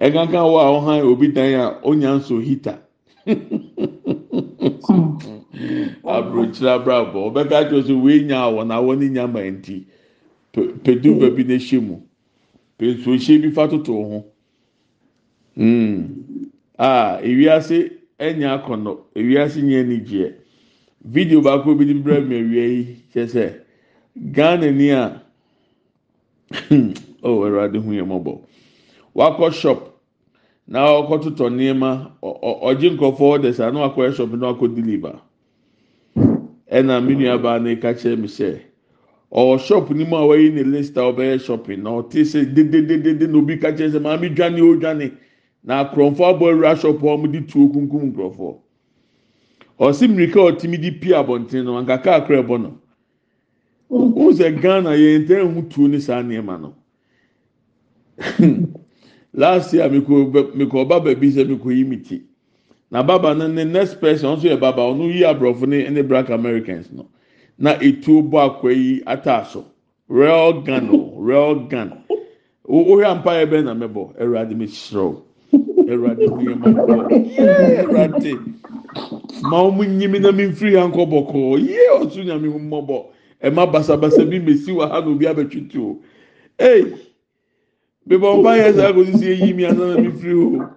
ɛkankan 0.00 0.44
wɔ 0.52 0.58
a 0.60 0.68
ɔhan 0.76 1.02
obi 1.10 1.28
dan 1.32 1.54
a 1.60 1.78
onya 1.82 2.10
nso 2.18 2.38
hita. 2.40 2.78
aburokyerɛ 6.16 6.70
abrabɔ 6.76 7.18
ɔbɛka 7.28 7.68
kyerɛ 7.68 7.86
so 7.86 7.98
wei 7.98 8.24
nya 8.24 8.36
awɔ 8.46 8.66
na 8.66 8.74
awɔ 8.80 8.98
ne 8.98 9.08
nya 9.08 9.26
ma 9.26 9.40
nti 9.40 9.84
pedu 10.82 11.14
baabi 11.20 11.44
n'ehyɛ 11.44 11.80
mu. 11.80 12.00
Pensuohyɛ 12.78 13.42
bi 13.42 13.50
fa 13.50 13.68
toto 13.68 13.92
ho. 13.92 14.24
Mm. 15.56 16.50
a 16.78 17.18
ewiase 17.22 17.90
ɛnya 18.18 18.62
akɔnɔ 18.62 18.96
ewiase 19.16 19.60
nyɛ 19.62 19.80
anigyeɛ 19.82 20.34
video 21.04 21.40
baako 21.40 21.74
bi 21.74 21.84
de 21.84 21.94
brɛ 21.94 22.26
mi 22.26 22.36
awia 22.36 22.64
yi 22.66 22.96
kyɛ 23.12 23.26
sɛ 23.26 23.54
ghana 24.32 24.70
ni 24.70 24.90
a. 24.90 25.22
Oh 27.20 27.42
ɛwurade 27.42 27.76
hu 27.82 27.90
yɛ 27.92 28.06
mɔbɔ 28.06 28.38
wakɔ 29.14 29.52
shop. 29.52 30.00
Na 30.68 30.86
ɔkɔ 30.86 31.22
totɔ 31.22 31.50
nneɛma. 31.50 32.12
Ɔgye 32.22 32.94
nkorɔfoɔ 32.94 33.38
ɔdɛ 33.38 33.54
sa 33.54 33.70
na 33.70 33.88
wakɔ 33.88 34.14
shop 34.14 34.30
na 34.34 34.52
wakɔ 34.52 34.74
deliver. 34.74 35.18
Ɛna 36.70 37.04
mi 37.04 37.14
nua 37.14 37.38
baa 37.42 37.58
na 37.58 37.70
eka 37.70 37.94
kyerɛ 37.94 38.16
mi 38.18 38.28
sɛ 38.28 38.60
ɔwɔ 39.32 39.58
shop 39.60 39.90
ni 39.90 40.04
mu 40.04 40.16
a 40.16 40.20
wɔyi 40.26 40.52
ne 40.54 40.62
list 40.62 40.96
a 40.96 41.00
ɔbɛyɛ 41.00 41.40
shopping. 41.40 41.82
Na 41.82 41.90
ɔte 41.90 42.20
sɛ 42.24 42.44
dededede 42.54 43.28
na 43.28 43.38
obi 43.38 43.56
ka 43.58 43.68
kyerɛ 43.72 43.92
sɛ 43.92 44.00
maame 44.02 44.34
dwane 44.34 44.60
o 44.60 44.74
dwane 44.76 45.12
na 45.64 45.84
akorɔmfoɔ 45.84 46.34
abɔ 46.38 46.52
awura 46.52 46.76
shop 46.78 47.02
a 47.02 47.06
wɔde 47.06 47.48
tuo 47.48 47.68
kunkum 47.68 48.12
nkorɔfoɔ 48.12 48.56
ɔsi 49.80 50.08
mirika 50.08 50.40
a 50.40 50.52
ɔtumi 50.52 50.80
di 50.80 50.90
pie 50.90 51.12
abɔnten 51.14 51.64
no 51.64 51.76
anka 51.78 51.98
kaa 52.02 52.20
kora 52.26 52.42
ɛbɔ 52.42 52.60
no. 52.62 52.78
Wɔn 53.90 54.32
sɛ 54.34 54.60
ghana 54.60 54.90
yɛn 54.90 55.24
ntɛn 55.26 55.54
ho 55.54 55.62
tuo 55.68 55.86
ne 55.86 55.98
saa 56.00 56.22
nneɛma 56.22 56.60
no. 56.60 56.74
Last 59.32 59.72
year 59.74 59.88
miko 59.88 60.30
ɔba 60.30 61.00
baabi 61.04 61.30
sɛ 61.32 61.46
miko 61.48 61.68
yi 61.70 61.84
mi 61.84 61.96
ti. 61.98 62.22
Na 62.90 63.02
baba 63.02 63.34
no 63.34 63.46
ne 63.48 63.64
next 63.64 64.00
person 64.00 64.36
ɔnso 64.36 64.44
yɛ 64.48 64.60
baba 64.60 64.82
ɔno 64.82 65.12
yi 65.12 65.22
aborɔfo 65.22 65.66
ne 65.66 65.88
ne 65.88 66.02
black 66.02 66.30
americans 66.30 66.90
no. 66.92 67.06
Na 67.58 67.74
etuo 67.74 68.22
bɔ 68.22 68.38
akwa 68.60 68.72
yi 68.72 69.02
ata 69.06 69.44
so 69.50 69.64
real 70.08 70.62
gun 70.62 70.88
o 70.90 71.12
real 71.20 71.54
gun. 71.68 71.92
Wo 72.64 72.84
wohwɛ 72.84 73.04
ampa 73.06 73.30
yɛ 73.30 73.46
bɛn 73.50 73.64
na 73.64 73.74
mɛbɔ 73.74 74.16
ɛwurade 74.20 74.56
mi 74.56 74.66
kyerɛw 74.66 75.16
ɛwurade 75.88 76.28
hu 76.28 76.38
yɛ 76.44 76.58
ma 76.58 76.66
bɔ 76.66 77.10
yee 77.10 77.82
ɛwurade 77.82 78.54
ma 79.42 79.62
wɔn 79.62 79.98
nyimi 79.98 80.18
na 80.20 80.32
mi 80.32 80.44
nfiri 80.48 80.76
ha 80.76 80.86
nkɔ 80.88 81.02
bɔkɔɔ 81.08 81.58
yee 81.60 81.88
ɔso 82.00 82.24
nyame 82.24 82.48
ho 82.52 82.58
mmɔbɔ 82.58 83.04
ɛma 83.42 83.72
basabasa 83.72 84.24
bi 84.28 84.38
mesi 84.38 84.70
wɔ 84.72 84.88
ha 84.88 85.00
na 85.00 85.06
obi 85.08 85.26
abɛtwi 85.26 85.70
tuo 85.70 85.98
ee 86.60 86.84
bebɔ 88.08 88.40
mpa 88.40 88.56
yɛ 88.56 88.72
sɛ 88.72 88.92
akɔsi 88.92 89.16
si 89.18 89.26
eyi 89.32 89.52
mi 89.54 89.64
ansa 89.64 89.94
na 89.94 90.00
mi 90.00 90.10
firi 90.10 90.34
o. 90.34 90.68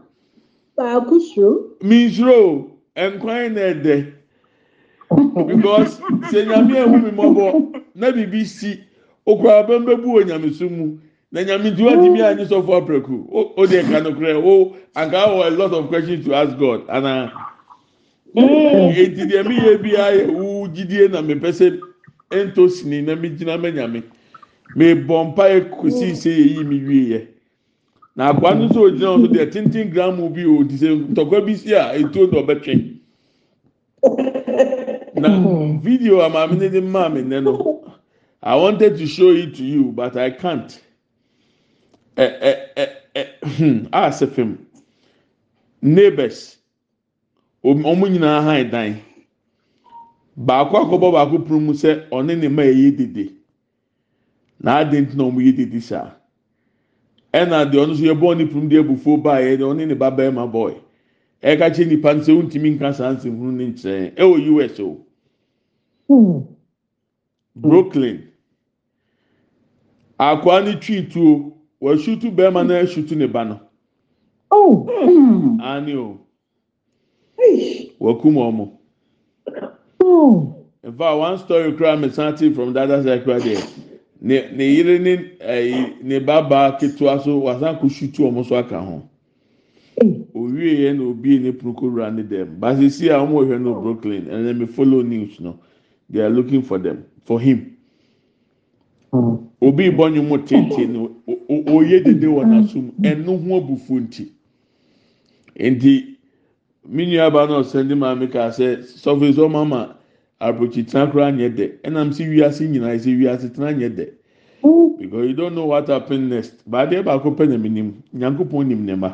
Baako 0.78 1.20
suro 1.20 1.71
mi 1.82 2.06
nsoro 2.06 2.68
nkwan 2.96 3.54
na 3.54 3.62
ɛdɛ 3.74 4.14
because 5.48 6.00
sɛ 6.32 6.46
nyame 6.48 6.78
ehu 6.78 6.98
mi 7.04 7.12
mmɔbɔ 7.12 7.84
na 7.96 8.12
bibi 8.12 8.46
si 8.46 8.80
okura 9.28 9.64
bɛn 9.68 9.86
bɛ 9.86 10.02
bu 10.02 10.08
wɔ 10.20 10.26
nyame 10.28 10.54
so 10.54 10.70
mu 10.70 10.98
na 11.32 11.42
nyame 11.44 11.76
ti 11.76 11.84
wa 11.84 11.92
ti 11.92 12.10
mi 12.10 12.22
anyi 12.22 12.46
sɔfo 12.46 12.72
apɛku 12.82 13.28
o 13.32 13.54
o 13.58 13.66
de 13.68 13.82
ɛka 13.82 14.04
no 14.04 14.12
korɛ 14.12 14.36
o 14.44 14.76
anka 14.96 15.18
wɔ 15.28 15.48
a 15.48 15.50
lot 15.52 15.74
of 15.74 15.88
questions 15.88 16.26
to 16.26 16.34
ask 16.34 16.58
God. 16.58 16.84
Ana 16.90 17.32
eti 18.36 19.26
deɛ 19.26 19.48
mi 19.48 19.56
yɛ 19.58 19.82
bi 19.82 19.90
ayɛ 19.92 20.28
wu 20.32 20.68
gyidie 20.70 21.12
na 21.12 21.22
mi 21.22 21.36
pɛ 21.36 21.50
sɛ 21.52 21.80
ɛnto 22.32 22.70
sini 22.70 23.02
na 23.02 23.16
mi 23.16 23.30
gyina 23.30 23.58
mɛ 23.58 23.74
nyame 23.74 24.04
mi 24.76 24.94
bɔ 24.96 25.34
mpa 25.34 25.44
yɛ 25.50 25.70
kosi 25.72 26.16
se 26.16 26.30
yi 26.30 26.64
mi 26.64 26.80
wie 26.80 27.10
yɛ 27.10 27.28
na 28.22 28.30
akwa 28.30 28.56
no 28.56 28.66
nso 28.66 28.82
ogyina 28.82 29.08
hɔ 29.10 29.22
so 29.22 29.28
deɛ 29.34 29.46
tenten 29.52 29.90
gramu 29.90 30.30
bi 30.30 30.44
o 30.46 30.64
ti 30.64 30.76
sɛ 30.78 30.90
ntɔkwa 31.12 31.46
bi 31.46 31.56
si 31.56 31.74
a 31.74 31.98
etuo 31.98 32.30
na 32.32 32.38
ɔbɛtwɛn 32.42 32.82
na 35.22 35.30
video 35.82 36.22
a 36.22 36.30
maame 36.30 36.56
ne 36.60 36.70
de 36.70 36.82
maa 36.82 37.10
mi 37.10 37.22
nɛ 37.22 37.44
no. 37.44 37.84
I 38.44 38.56
wanted 38.56 38.98
to 38.98 39.08
show 39.08 39.30
it 39.32 39.56
to 39.56 39.64
you 39.64 39.92
but 39.92 40.18
i 40.18 40.30
can't. 40.30 40.80
Ɛ 42.16 42.42
ɛ 42.42 42.56
ɛ 42.78 42.88
ɛ 43.16 43.90
a 43.92 44.10
sɛ 44.10 44.30
fam 44.30 44.68
neighbors. 45.82 46.58
Wɔn 47.64 47.82
nyinaa 47.82 48.44
han 48.44 48.70
dan 48.70 49.02
baako 50.38 50.78
akɔbɔ 50.78 51.12
baako 51.12 51.40
puru 51.40 51.60
mu 51.60 51.74
sɛ 51.74 52.08
ɔne 52.10 52.38
ne 52.38 52.48
mma 52.50 52.62
ɛyɛ 52.66 52.98
dede. 52.98 53.32
Na 54.60 54.78
adi 54.78 55.02
nti 55.02 55.16
na 55.18 55.24
wɔn 55.24 55.42
yɛ 55.42 55.56
didi 55.56 55.80
saa 55.82 56.21
ɛna 57.34 57.66
deɛ 57.72 57.80
ɔno 57.84 57.94
nso 57.94 58.04
yɛ 58.04 58.14
bɔɔ 58.20 58.38
ne 58.38 58.46
pum 58.46 58.68
de 58.70 58.78
ebufuo 58.78 59.18
baa 59.24 59.40
yɛ 59.40 59.58
deɛ 59.58 59.66
ɔne 59.72 59.88
ne 59.88 59.94
ba 59.96 60.12
bɛrima 60.12 60.46
bɔɔ 60.52 60.76
ɛka 61.44 61.70
kyerɛ 61.74 61.88
nipa 61.90 62.14
no 62.14 62.22
sɛ 62.22 62.32
wuntumi 62.36 62.70
nka 62.76 62.94
saa 62.94 63.14
nsɛm 63.14 63.38
hunu 63.38 63.52
ne 63.52 63.66
nkyɛn 63.72 64.16
ɛwɔ 64.16 64.66
us 64.66 64.80
o. 64.80 64.98
Brooklyn. 67.56 68.28
Akwa 70.20 70.64
ne 70.64 70.76
twi 70.80 71.08
tuo 71.10 71.54
wɔasutu 71.82 72.32
bɛrima 72.36 72.66
na 72.68 72.80
asutu 72.82 73.16
ne 73.16 73.26
ba 73.28 73.44
no. 73.46 73.60
Ani 75.64 75.96
o. 75.96 76.20
Wɔkum 78.00 78.34
wɔn 78.36 78.72
nfa 80.84 81.18
one 81.18 81.38
story 81.38 81.72
kura 81.74 81.96
mi 81.98 82.10
san 82.10 82.36
ti 82.36 82.52
from 82.54 82.76
other 82.76 83.04
side 83.04 83.24
kura 83.24 83.40
deɛ 83.40 83.58
ne 84.22 84.50
ne 84.56 84.64
yere 84.64 85.00
ne 85.00 85.16
ɛyi 85.40 86.04
ne 86.04 86.20
baba 86.20 86.78
ketewa 86.80 87.20
so 87.24 87.40
wasan 87.40 87.80
ko 87.80 87.88
sutu 87.90 88.24
wɔn 88.24 88.46
so 88.46 88.56
aka 88.56 88.80
ho. 88.80 89.02
Owie 90.36 90.76
yɛ 90.78 90.96
na 90.98 91.04
obi 91.04 91.40
ne 91.40 91.52
puruko 91.52 91.90
wura 91.90 92.12
ne 92.12 92.24
dɛm 92.24 92.60
basisi 92.60 93.10
a 93.10 93.18
wɔn 93.18 93.32
wɔhwɛ 93.32 93.62
no 93.62 93.82
brooklyn 93.82 94.26
ɛna 94.28 94.58
mi 94.58 94.66
follow 94.68 95.02
news 95.02 95.40
no. 95.40 95.60
They 96.10 96.20
are 96.22 96.30
looking 96.30 96.62
for 96.62 96.78
them 96.78 97.06
for 97.24 97.40
him. 97.40 97.78
Obi 99.62 99.90
bɔ 99.90 100.14
ne 100.14 100.22
mu 100.22 100.38
tete 100.38 100.88
no 100.88 101.12
oye 101.68 102.00
dede 102.04 102.26
wɔ 102.28 102.46
n'asom 102.46 102.92
ɛno 103.02 103.38
ho 103.44 103.58
abufu 103.60 104.00
nti 104.00 104.28
nti 105.60 106.16
mi 106.88 107.06
nua 107.06 107.26
aba 107.26 107.48
na 107.48 107.60
ɔsɛn 107.62 107.88
de 107.88 107.96
maame 107.96 108.28
ka 108.32 108.50
sɛ 108.50 108.82
sɔfin 108.84 109.34
sɔ 109.34 109.50
mama 109.52 109.98
aburokyi 110.42 110.84
tena 110.84 111.08
koraa 111.12 111.32
nyɛ 111.32 111.50
dɛ 111.50 111.66
ɛnam 111.86 112.12
si 112.14 112.24
wiase 112.26 112.68
nyinaa 112.68 112.98
sɛ 112.98 113.18
wiase 113.20 113.54
tena 113.54 113.72
nyɛ 113.72 113.90
dɛ 113.96 114.06
hmm. 114.64 114.98
because 115.00 115.28
you 115.28 115.34
don't 115.34 115.56
know 115.56 115.66
what 115.66 115.88
happen 115.88 116.30
next. 116.30 116.70
Baadeɛ 116.70 117.04
baako 117.04 117.36
pɛ 117.36 117.50
na 117.50 117.58
mi 117.58 117.70
nim. 117.70 118.04
Nyankopɔn 118.14 118.68
nim 118.68 118.86
ne 118.86 118.96
ma. 118.96 119.14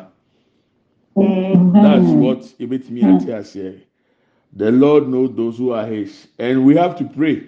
Hmm. 1.14 1.72
That's 1.72 2.10
what 2.10 2.40
ebetumi 2.58 3.00
hmm. 3.02 3.16
ate 3.16 3.28
aseɛ 3.28 3.74
the 4.56 4.72
lord 4.72 5.08
knows 5.08 5.36
those 5.36 5.58
who 5.58 5.72
are 5.72 5.86
his. 5.86 6.28
And 6.38 6.64
we 6.64 6.74
have 6.76 6.96
to 6.96 7.04
pray 7.04 7.42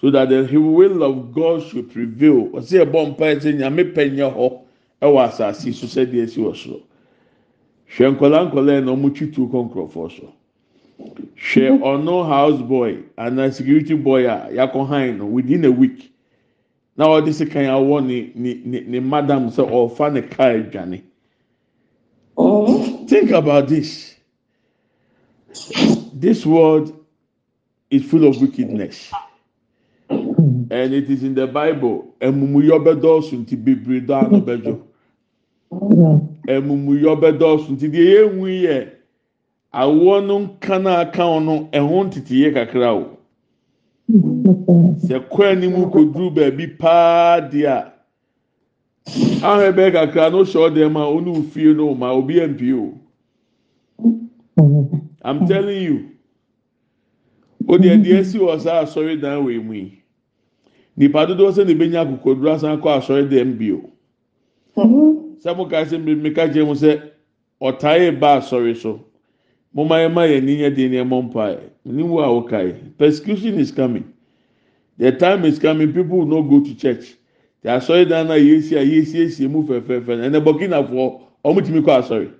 so 0.00 0.10
that 0.12 0.28
the 0.28 0.56
will 0.56 1.02
of 1.02 1.34
God 1.34 1.62
should 1.64 1.90
prevail. 1.92 2.48
Ɔsi 2.50 2.84
ɛbɔ 2.84 3.16
mpa 3.16 3.34
ɛsɛ 3.34 3.58
nyame 3.58 3.92
pɛ 3.92 4.14
nyɛ 4.14 4.32
hɔ 4.32 4.60
ɛwɔ 5.02 5.28
asaase 5.28 5.74
so 5.74 5.86
sɛdeɛ 5.86 6.22
esi 6.22 6.38
wɔ 6.38 6.54
soro. 6.54 6.80
Hwɛ 7.96 8.16
nkɔla 8.16 8.50
nkɔla 8.52 8.70
yɛ 8.78 8.84
na 8.84 8.92
wɔn 8.94 9.12
twi 9.14 9.30
tu 9.32 9.48
kɔ 9.48 9.70
nkorɔfoɔ 9.70 10.10
so 10.20 10.32
hwɛ 10.98 11.80
ɔno 11.80 12.26
house 12.26 12.62
boy 12.62 12.98
ana 13.18 13.50
security 13.52 13.94
boy 13.94 14.26
ah, 14.26 14.46
a 14.48 14.52
yakɔ 14.52 14.86
han 14.88 15.18
no 15.18 15.26
within 15.26 15.64
a 15.64 15.70
week. 15.70 16.12
Na 16.96 17.06
ɔde 17.06 17.32
sekan 17.32 17.66
awɔ 17.66 18.04
ne 18.06 18.32
ne 18.34 18.80
ne 18.86 19.00
madam 19.00 19.48
sɛ 19.50 19.68
ɔfa 19.70 20.12
ne 20.12 20.22
kaa 20.22 20.52
adwane 20.54 21.02
think 23.06 23.30
about 23.30 23.68
this. 23.68 24.14
This 26.12 26.44
world 26.44 26.92
is 27.90 28.04
full 28.04 28.26
of 28.26 28.40
wickedness. 28.40 29.12
and 30.08 30.92
it 30.94 31.08
is 31.10 31.22
in 31.22 31.34
the 31.34 31.46
bible. 31.46 32.14
Ẹmumuyọ 32.20 32.84
bẹ 32.84 32.94
dọọsùn 33.00 33.44
ti 33.46 33.56
bebree 33.56 34.00
mm. 34.00 34.06
dọọnù 34.06 34.44
bẹjọ 34.44 34.76
ẹmumuyọ 36.48 37.20
bẹ 37.20 37.32
dọọsùn 37.38 37.76
ti 37.80 37.88
di 37.88 37.98
ehu 38.16 38.46
yẹ 38.46 38.86
awọ 39.82 40.12
no 40.26 40.34
nka 40.44 40.76
na 40.84 40.92
aka 41.02 41.24
no 41.46 41.54
ẹho 41.78 41.96
tete 42.12 42.34
yẹ 42.42 42.48
kakra 42.56 42.88
o 43.00 43.04
sẹ 45.06 45.16
kọ 45.32 45.40
ẹnimu 45.52 45.80
koduru 45.92 46.30
baabi 46.36 46.66
paa 46.80 47.40
di 47.50 47.60
a 47.66 47.92
ahọ 49.48 49.60
ẹbẹ 49.70 49.84
kakra 49.94 50.24
no 50.32 50.44
sọ 50.44 50.58
ọdẹ 50.68 50.84
ma 50.94 51.02
onu 51.14 51.30
ofie 51.40 51.70
no 51.78 51.94
ma 52.00 52.08
obi 52.18 52.34
ẹ 52.40 52.46
mpi 52.52 52.68
o 52.72 52.86
i'm 55.26 55.46
telling 55.48 55.82
you. 55.82 55.98
O 57.68 57.76
deɛ 57.78 57.96
deɛ 58.04 58.22
wɔ 58.38 58.58
saa 58.60 58.82
asɔre 58.84 59.20
dan 59.20 59.42
wɔ 59.44 59.56
emu 59.56 59.72
yi 59.74 60.02
nipa 60.96 61.26
dodoɔ 61.26 61.50
sɛ 61.52 61.64
na 61.66 61.72
ebenya 61.72 62.00
akokoduro 62.04 62.52
asan 62.54 62.80
kɔ 62.80 62.88
asɔre 62.98 63.28
dan 63.30 63.58
bio. 63.58 63.80
Sɛ 65.42 65.56
mo 65.56 65.64
ka 65.66 65.84
sɛ 65.84 65.98
mmeka 65.98 66.46
kyerɛ 66.52 66.66
mo 66.66 66.74
sɛ 66.74 67.02
ɔtae 67.60 68.20
ba 68.20 68.36
asɔre 68.38 68.76
so 68.76 69.00
mo 69.76 69.84
ma 69.84 69.96
yɛ 69.96 70.08
ma 70.10 70.22
yɛ 70.24 70.42
ni 70.42 70.56
yɛ 70.56 70.74
de 70.74 70.88
nneɛma 70.88 71.22
mpa 71.28 71.50
yɛ 71.52 71.60
ni 71.84 72.02
wo 72.02 72.20
a 72.20 72.28
yɛ 72.50 72.96
persecution 72.96 73.58
is 73.60 73.70
coming. 73.70 74.10
The 74.96 75.12
time 75.12 75.44
is 75.44 75.58
coming 75.58 75.92
people 75.92 76.16
will 76.16 76.24
not 76.24 76.48
go 76.48 76.60
to 76.64 76.74
church. 76.74 77.14
The 77.60 77.68
asɔre 77.68 78.08
dan 78.08 78.28
na 78.28 78.34
yɛsi 78.36 78.72
a 78.72 78.82
yɛsiesie 78.82 79.50
mu 79.50 79.64
fɛfɛɛfɛ 79.64 80.16
na 80.16 80.28
ɛnɛ 80.30 80.40
bɔkinafoɔ 80.44 81.20
ɔmo 81.44 81.60
tumi 81.66 81.82
kɔ 81.82 81.98
asɔre 82.00 82.30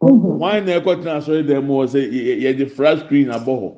wɔn 0.00 0.66
na 0.66 0.80
ɛkɔ 0.80 1.02
tena 1.02 1.18
asɔre 1.22 1.46
dan 1.46 1.64
mu 1.64 1.74
wɔ 1.74 1.86
sɛ 1.86 2.10
yɛde 2.42 2.70
flat 2.72 2.98
screen 3.04 3.28
abɔ 3.28 3.60
hɔ 3.62 3.74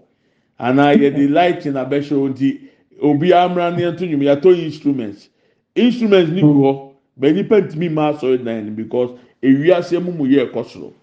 anaa 0.59 0.94
yɛde 0.96 1.31
light 1.31 1.66
na 1.66 1.85
abɛhyɛ 1.85 2.16
wɔn 2.16 2.35
ti 2.35 2.61
obi 3.03 3.35
amra 3.35 3.70
ne 3.77 3.83
ɛto 3.83 4.09
nnwom 4.09 4.22
yɛatɔ 4.22 4.64
instruments. 4.64 5.29
Instruments 5.77 6.31
ni 6.31 6.40
bi 6.40 6.48
hɔ 6.48 6.92
bɛn 7.20 7.35
nipa 7.35 7.61
ntumi 7.61 7.92
ma 7.92 8.12
asɔre 8.14 8.42
dan 8.42 8.74
because 8.74 9.11
ewiase 9.42 10.03
mu 10.03 10.12
mu 10.12 10.24
yɛ 10.24 10.50
ɛkɔ 10.50 10.64
soro 10.64 10.94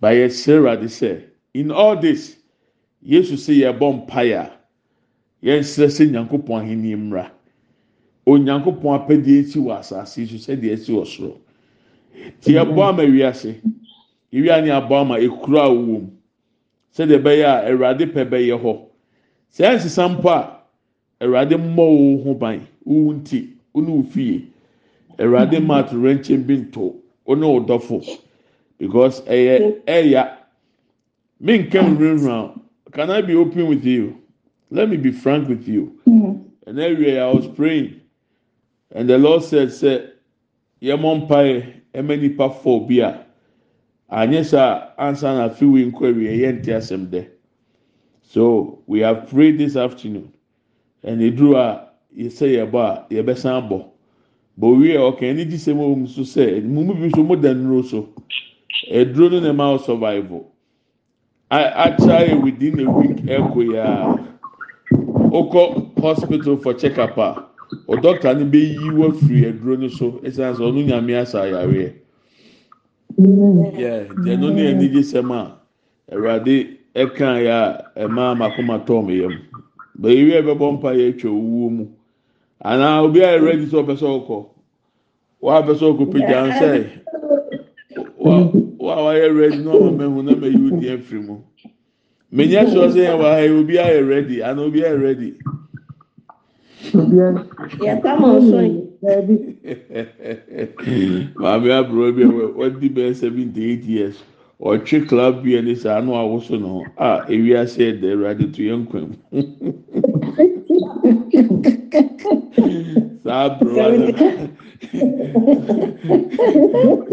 but 0.00 0.14
yɛ 0.14 0.30
sarah 0.30 0.76
de 0.76 0.86
sɛ 0.86 1.22
in 1.54 1.70
all 1.70 1.96
this 1.96 2.36
yesu 3.02 3.34
sɛ 3.34 3.54
yɛbɔ 3.62 4.06
mpaeɛ 4.06 4.36
a 4.36 4.50
yɛnsrɛ 5.42 5.86
sɛ 5.88 6.10
nyankopɔn 6.10 6.62
ahenni 6.64 6.96
mmra. 6.96 7.30
Onyankopɔn 8.26 8.94
apɛdeɛ 8.98 9.40
esi 9.40 9.58
wɔ 9.58 9.78
asase 9.78 10.26
so 10.26 10.36
sɛdeɛ 10.36 10.72
esi 10.72 10.92
wɔ 10.92 11.04
soro. 11.06 11.36
Te 12.40 12.52
yɛbɔ 12.52 12.88
ama 12.88 13.02
wiase 13.02 13.60
ewia 14.32 14.62
ne 14.62 14.70
abɔ 14.70 15.00
ama 15.00 15.14
ekura 15.18 15.64
a 15.64 15.70
wɔwɔ 15.70 15.86
mu. 15.86 16.10
Sɛdeɛ 16.94 17.18
ɛbɛyɛ 17.20 17.44
a 17.44 17.70
awurade 17.70 18.06
pɛ 18.12 18.24
bɛyɛ 18.28 18.56
hɔ. 18.60 18.78
Sɛ 19.52 19.62
ɛnsesa 19.74 20.08
mpo 20.08 20.28
a 20.28 20.60
awurade 21.20 21.56
mmɔ 21.56 21.76
wo 21.76 22.22
ho 22.24 22.34
ban. 22.34 22.66
Wo 22.84 23.12
nti 23.12 23.48
wo 23.72 23.80
ne 23.82 23.90
wo 23.90 24.02
fie. 24.02 24.46
Awurade 25.18 25.60
ma 25.64 25.82
atorɛnkyɛm 25.82 26.46
bi 26.46 26.56
nto. 26.56 26.94
Wo 27.24 27.34
ne 27.34 27.46
wo 27.46 27.60
dɔfo 27.60 28.20
because 28.80 29.20
ɛyɛ 29.20 29.84
ɛya 29.86 30.36
me 31.38 31.58
nka 31.58 31.80
nwurawura 31.82 32.58
can 32.92 33.10
i 33.10 33.20
be 33.20 33.36
open 33.36 33.68
with 33.68 33.84
you? 33.84 34.16
Let 34.70 34.88
me 34.88 34.96
be 34.96 35.12
frank 35.12 35.48
with 35.48 35.68
you. 35.68 35.96
And 36.66 36.78
everywhere 36.78 37.24
i 37.24 37.32
was 37.32 37.46
praying. 37.46 38.00
And 38.92 39.08
the 39.08 39.18
lord 39.18 39.44
said 39.44 39.68
sɛ 39.68 40.08
yɛmɔ 40.82 41.28
mpae 41.28 41.72
ɛmɛ 41.94 42.20
nipa 42.20 42.48
fɔ 42.48 42.88
bi 42.88 42.94
a 43.06 43.20
anyɛ 44.10 44.40
sɛ 44.40 44.92
ansa 44.98 45.34
na 45.36 45.48
afiwe 45.48 45.92
nkɔ 45.92 46.02
awie 46.10 46.38
yɛ 46.40 46.58
nte 46.60 46.72
asɛm 46.74 47.06
dɛ 47.10 47.26
so 48.22 48.78
we 48.86 49.00
have 49.00 49.28
prayed 49.28 49.58
this 49.58 49.76
afternoon. 49.76 50.32
And 51.02 51.20
eduru 51.20 51.56
a 51.56 51.90
yɛsɛ 52.16 52.70
yɛbɔ 52.70 52.80
a 52.80 53.06
yɛbɛsan 53.14 53.68
bɔ 53.68 53.84
bɔ 54.58 54.66
owie 54.66 54.94
a 54.96 55.00
ɔka 55.00 55.20
ɛni 55.20 55.48
gyi 55.48 55.58
sɛm 55.58 55.76
wɔ 55.76 55.96
mu 55.98 56.06
so 56.06 56.22
sɛ 56.22 56.62
mu 56.64 56.84
mu 56.84 56.94
bi 56.94 57.10
so 57.14 57.22
mo 57.22 57.36
da 57.36 57.52
nnuro 57.54 57.84
so 57.84 58.08
eduro 58.90 59.30
no 59.30 59.40
na 59.40 59.50
ɛma 59.52 59.74
wɔ 59.76 59.80
survival. 59.84 60.46
Akyerɛ 61.50 62.28
yɛ 62.30 62.42
within 62.42 62.80
a 62.86 62.90
week 62.90 63.16
ɛkɔ 63.26 63.60
yɛ 63.74 63.78
a 63.78 64.18
okɔ 65.30 66.00
hospital 66.00 66.56
for 66.56 66.74
check 66.74 66.98
up 66.98 67.16
a 67.18 67.44
o 67.88 67.96
doctor 67.96 68.34
no 68.34 68.44
bɛ 68.46 68.58
yi 68.58 68.90
wɔ 68.90 69.12
firi 69.14 69.44
eduro 69.52 69.76
no 69.78 69.88
so 69.88 70.12
ɛsan 70.22 70.54
sɛ 70.54 70.60
ɔno 70.60 70.86
nyame 70.86 71.20
asa 71.20 71.38
ayareɛ 71.42 71.92
yeah. 73.78 74.04
Deɛ 74.24 74.38
no 74.40 74.50
ne 74.50 74.68
ani 74.70 74.88
gye 74.88 75.00
sɛm 75.00 75.30
a 75.32 75.56
awurade 76.14 76.76
ɛka 76.94 77.42
yɛ 77.46 77.50
a 77.50 77.84
ɛma 78.06 78.32
amakoma 78.34 78.84
tɔɔ 78.86 79.06
me 79.06 79.20
yam 79.22 79.34
bɛyɛ 80.00 80.22
wi 80.26 80.32
ɛbɛbɔ 80.42 80.72
mpa 80.78 80.94
yɛ 80.94 81.08
atwa 81.14 81.30
owuo 81.30 81.70
mu. 81.70 81.86
Anaa 82.64 83.02
obi 83.04 83.20
a 83.20 83.38
yɛ 83.38 83.42
ready 83.44 83.66
sɛ 83.66 83.84
ɔpɛ 83.84 83.96
sɛ 83.98 84.06
ɔkɔ 84.26 84.46
wa 85.40 85.62
pɛ 85.62 85.74
sɛ 85.74 85.84
ɔkɔ 85.96 86.12
pagya 86.12 86.46
nsɛ 86.48 86.68
wa 88.20 88.52
wa 88.78 88.94
wayɛ 89.04 89.28
ready. 89.38 89.58
Na 89.64 89.70
ɔma 89.72 89.90
mɛhu 89.98 90.24
na 90.24 90.32
mɛyi 90.32 90.58
odi 90.72 90.86
afiri 90.94 91.20
mu 91.26 91.36
menya 92.32 92.64
sɔ 92.66 92.88
sɛ 92.92 93.00
yɛ 93.08 93.14
wa 93.18 93.28
ha 93.34 93.40
yɛ 93.40 93.50
obi 93.60 93.74
ayɛ 93.76 94.08
ready. 94.08 94.36
Anaa 94.42 94.64
obi 94.66 94.80
ayɛ 94.80 95.02
ready. 95.02 95.34
yi. 100.86 101.28
maame 101.36 101.68
aburo 101.72 102.12
bi 102.12 102.22
a 102.22 102.28
wadi 102.58 102.88
bɛyɛ 102.88 103.14
seventy 103.14 103.72
eight 103.72 103.84
years? 103.84 104.22
Ɔtwe 104.60 105.08
club 105.08 105.42
bi 105.42 105.50
ɛni 105.56 105.74
sɛ 105.74 105.98
ano 105.98 106.12
awoso 106.12 106.60
no. 106.60 106.84
A 106.98 107.24
ewi 107.28 107.54
ase 107.56 107.78
ɛdɛ 107.78 108.04
ɛwurade 108.14 108.52
to 108.54 108.62
yɛn 108.62 108.84
nkwan 108.86 109.08
mu 109.08 109.16
saa 113.24 113.48
aburo 113.48 113.80
ano 113.80 114.06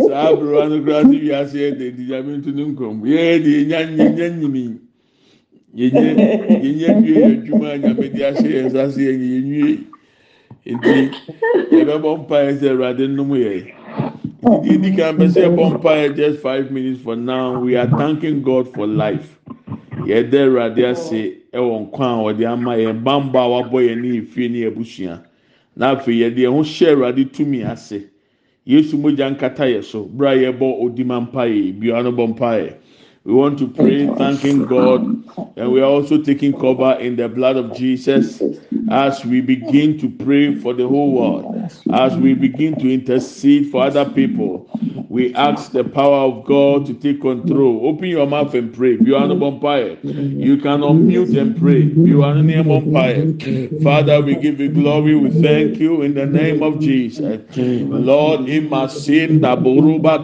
saa 0.08 0.24
abụrụ 0.32 0.56
anụ 0.64 0.78
kura 0.84 1.00
si 1.10 1.16
wi 1.24 1.30
ase 1.40 1.60
ede 1.68 1.86
dịja 1.98 2.18
mi 2.26 2.34
ntụ 2.38 2.50
n'nkọm 2.58 2.96
ya 3.12 3.22
ede 3.36 3.52
enya 3.62 3.80
enya 4.06 4.28
nyimi 4.40 4.64
yenye 5.80 6.04
yenye 6.64 6.88
nwie 6.96 7.22
ya 7.22 7.28
adwuma 7.34 7.68
anyamidi 7.74 8.20
ahyɛ 8.28 8.48
yɛn 8.56 8.66
nsa 8.68 8.82
ase 8.88 9.02
yɛn 9.08 9.22
yenwie 9.32 9.72
nti 10.74 10.94
yɛbɛbɔ 11.76 12.10
mpa 12.22 12.36
yɛ 12.46 12.52
sɛ 12.60 12.68
ɛwurade 12.72 13.04
nnum 13.08 13.32
yɛ 13.44 13.54
nti 14.58 14.72
di 14.82 14.90
kan 14.98 15.14
pɛ 15.20 15.26
sɛ 15.34 15.42
ɛbɔ 15.50 15.64
mpa 15.76 15.92
yɛ 16.02 16.08
just 16.16 16.40
five 16.40 16.72
minutes 16.72 17.02
for 17.04 17.16
now. 17.16 17.60
We 17.60 17.76
are 17.76 17.90
thanking 18.00 18.42
God 18.42 18.66
for 18.74 18.88
life. 18.88 19.28
Yɛda 20.08 20.40
ɛwurade 20.48 20.84
ase 20.92 21.12
e 21.14 21.36
ɛwɔ 21.54 21.74
nkwa 21.92 22.08
a 22.08 22.24
ɔde 22.34 22.44
ama 22.48 22.72
yɛn 22.78 23.04
bamba 23.04 23.40
a 23.44 23.50
wabɔ 23.54 23.78
yɛn 23.88 24.02
ne 24.02 24.18
efie 24.22 24.50
ne 24.50 24.60
ebusua. 24.70 25.27
Na 25.78 25.96
afei 25.96 26.20
yɛde 26.22 26.42
yɛn 26.42 26.52
ho 26.54 26.62
hyɛ 26.64 26.92
awurade 26.92 27.32
tumi 27.32 27.64
ase. 27.64 28.10
Yesu 28.66 28.98
mogya 28.98 29.30
nkata 29.30 29.66
yɛ 29.70 29.84
so. 29.84 30.04
Bere 30.04 30.48
a 30.48 30.52
yɛbɔ 30.52 30.82
odima 30.82 31.22
mpaeɛ. 31.22 31.80
Biara 31.80 32.04
no 32.04 32.12
bɔ 32.12 32.36
mpaeɛ. 32.36 32.74
We 33.24 33.34
want 33.34 33.60
to 33.60 33.68
pray, 33.68 34.08
thanking 34.18 34.66
God, 34.66 35.24
and 35.56 35.72
we 35.72 35.82
are 35.82 35.86
also 35.86 36.22
taking 36.22 36.58
cover 36.58 36.94
in 37.00 37.16
the 37.16 37.28
blood 37.28 37.58
of 37.58 37.76
Jesus 37.76 38.42
as 38.90 39.26
we 39.26 39.42
begin 39.42 39.98
to 40.00 40.10
pray 40.10 40.56
for 40.56 40.74
the 40.74 40.88
whole 40.88 41.12
world, 41.12 41.72
as 41.94 42.16
we 42.16 42.34
begin 42.34 42.76
to 42.76 42.92
intercede 42.92 43.70
for 43.72 43.84
other 43.84 44.06
people. 44.10 44.70
We 45.10 45.34
ask 45.36 45.72
the 45.72 45.84
power 45.84 46.18
of 46.30 46.46
God 46.46 46.86
to 46.88 46.94
take 46.94 47.22
control. 47.22 47.88
Open 47.88 48.10
your 48.10 48.28
mouth 48.28 48.54
and 48.54 48.74
pray. 48.74 48.98
You 49.00 49.16
are 49.16 49.28
not 49.28 49.38
vampire. 49.38 49.98
You 50.04 50.58
can 50.58 50.82
unmute 50.82 51.38
and 51.40 51.58
pray. 51.58 51.82
You 51.82 52.24
are 52.24 52.36
not 52.36 52.66
vampire. 52.66 53.34
Father, 53.82 54.22
we 54.22 54.36
give 54.36 54.60
you 54.60 54.70
glory. 54.70 55.16
We 55.16 55.42
thank 55.42 55.78
you 55.80 56.02
in 56.02 56.14
the 56.14 56.26
name 56.26 56.62
of 56.62 56.80
Jesus. 56.80 57.42
Lord, 57.56 58.48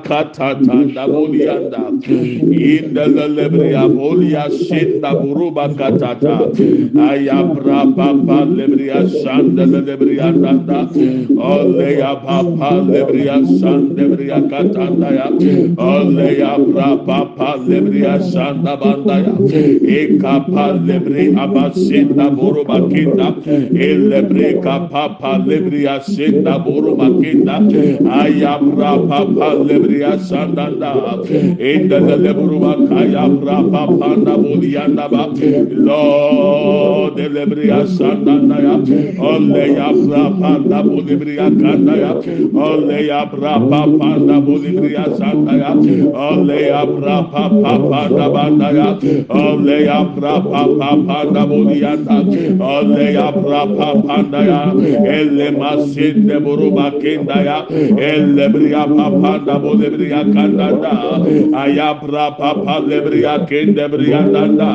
kata 0.03 0.61
tanda 0.65 1.07
bolianda. 1.07 2.03
In 2.03 2.93
the 2.93 3.05
lebria 3.07 3.87
bolia 3.89 4.49
Shanda 5.03 5.21
Buruba 5.21 5.67
Katata. 5.75 6.53
Ayabra 6.93 7.95
Papa 7.95 8.45
Lebria 8.45 9.03
Shanda 9.03 9.65
Lebria 9.65 10.31
Danda 10.31 10.87
Oleya 11.35 12.23
Papa 12.23 12.81
Lebria 12.87 13.43
Shanda 13.59 13.93
Lebria 13.95 14.49
Katanda 14.49 15.11
Ya. 15.11 15.29
Oleya 15.75 17.05
Papa 17.05 17.57
Lebria 17.59 18.19
Shanda 18.19 18.79
Banda 18.79 19.19
Ya. 19.19 19.33
Ekapa 20.07 20.79
Lebri 20.85 21.33
Abasinda 21.35 22.29
Buruba 22.35 22.79
Kinda. 22.89 23.33
Elebre 23.73 24.63
Papa 24.63 25.43
Lebria 25.45 25.99
Shinda 25.99 26.63
Buruba 26.63 27.09
Kinda. 27.21 27.59
Ayabra 27.59 29.07
Papa 29.09 29.55
Lebria 29.63 30.17
Shanda 30.17 30.71
Inda 31.59 31.99
Lebruba 31.99 32.87
Kayabra 32.87 33.71
Papa 33.71 34.15
Nabulian 34.15 34.92
Yandaba, 34.93 35.33
Lord, 35.85 37.15
Elebria 37.17 37.85
Sandanaya, 37.85 38.77
Oleya 39.17 39.91
Brapanda 39.93 40.83
Bolibria 40.83 41.49
Kandaya, 41.49 42.21
Oleya 42.53 43.29
Brapa 43.31 43.99
Panda 43.99 44.41
Bolibria 44.41 45.05
Sandaya, 45.17 45.73
Oleya 46.13 46.85
Brapa 46.85 47.49
Panda 47.49 48.29
Bandaya, 48.29 48.99
Oleya 49.27 50.15
Brapa 50.15 50.61
Panda 50.79 51.45
Bolianda, 51.45 52.17
Oleya 52.59 53.33
Brapa 53.33 54.03
Pandaya, 54.05 54.71
Elle 55.07 55.51
Masinde 55.57 56.39
Buruba 56.39 56.91
Kendaya, 57.01 57.65
Elle 57.99 58.49
Bria 58.49 58.85
Panda 58.85 59.59
Bolibria 59.59 60.23
Kandanda, 60.23 61.19
Ayabra 61.53 62.37
Papa 62.37 62.81
Lebria 62.81 63.47
Kendebria 63.47 64.23
Danda, 64.31 64.72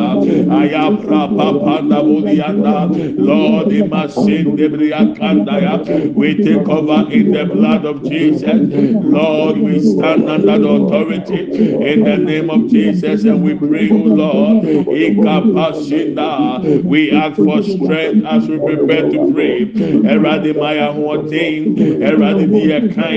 ayabra 0.51 1.29
papa 1.37 1.83
na 1.83 2.03
budianda 2.03 2.89
Lord 3.17 3.69
imasin 3.73 4.57
debria 4.57 5.15
kanda 5.19 5.61
ya 5.61 5.79
we 6.15 6.35
take 6.37 6.65
cover 6.65 7.07
in 7.11 7.33
the 7.33 7.45
blood 7.45 7.85
of 7.85 8.03
Jesus. 8.05 8.73
Lord 9.05 9.59
we 9.59 9.81
stand 9.81 10.29
under 10.29 10.59
the 10.59 10.69
authority 10.69 11.51
in 11.91 12.05
the 12.05 12.17
name 12.17 12.51
of 12.51 12.69
Jesus 12.69 13.25
and 13.25 13.43
we 13.45 13.55
pray 13.55 13.89
oh 13.91 13.97
Lord. 13.97 14.65
Ikapashinda 14.89 16.85
we 16.85 17.11
ask 17.13 17.37
for 17.37 17.63
strength 17.63 18.27
as 18.27 18.49
we 18.49 18.59
prepare 18.59 19.11
to 19.11 19.33
pray. 19.33 19.67
Eradi 19.67 20.53
maya 20.59 20.93
hoɔden 20.93 21.77
eradi 22.03 22.47
di 22.51 22.61
yɛ 22.71 22.95
kan 22.95 23.13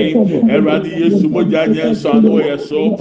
eradi 0.48 0.90
yesu 1.00 1.28
mogya 1.28 1.66
nyɛ 1.66 1.90
nsɔ 1.92 2.10
ano 2.14 2.38
yɛ 2.38 2.58
so 2.60 2.96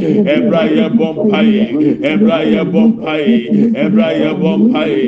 bɔ 0.97 1.07
mpae 1.15 1.63
ɛbra 2.11 2.37
yɛ 2.53 2.61
bɔ 2.71 2.81
mpae 2.91 3.70
ɛbra 3.75 4.07
yɛ 4.19 4.29
bɔ 4.41 4.51
mpae 4.57 4.99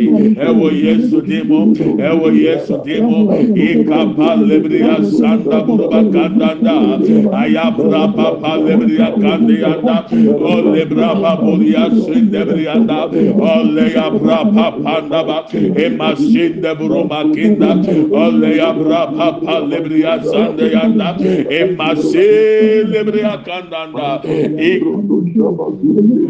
ɛwɔ 0.48 0.68
yesu 0.84 1.22
dimo 1.22 1.60
ɛwɔ 2.08 2.28
yesu 2.44 2.76
dimo 2.86 3.20
ikapa 3.56 4.30
lebriya 4.48 4.96
sanda 5.04 5.60
buruba 5.66 6.00
kandanda 6.14 6.76
ayabra 7.42 8.02
papa 8.16 8.52
lebriya 8.66 9.10
kandiyanda 9.22 9.96
o 10.40 10.54
lebra 10.74 11.10
babuliya 11.22 11.84
sindebriyanda 12.04 13.00
o 13.36 13.54
leyabra 13.76 14.40
papa 14.56 14.94
ndaba 15.08 15.38
ema 15.86 16.16
sinde 16.16 16.72
buruma 16.80 17.22
kinda 17.34 17.72
o 18.12 18.24
leyabra 18.32 19.02
papa 19.18 19.56
lebriya 19.70 20.24
sandiyanda 20.24 21.18
ema 21.50 21.96
se 21.96 22.84
lebriya 22.92 23.44
kandanda 23.44 24.22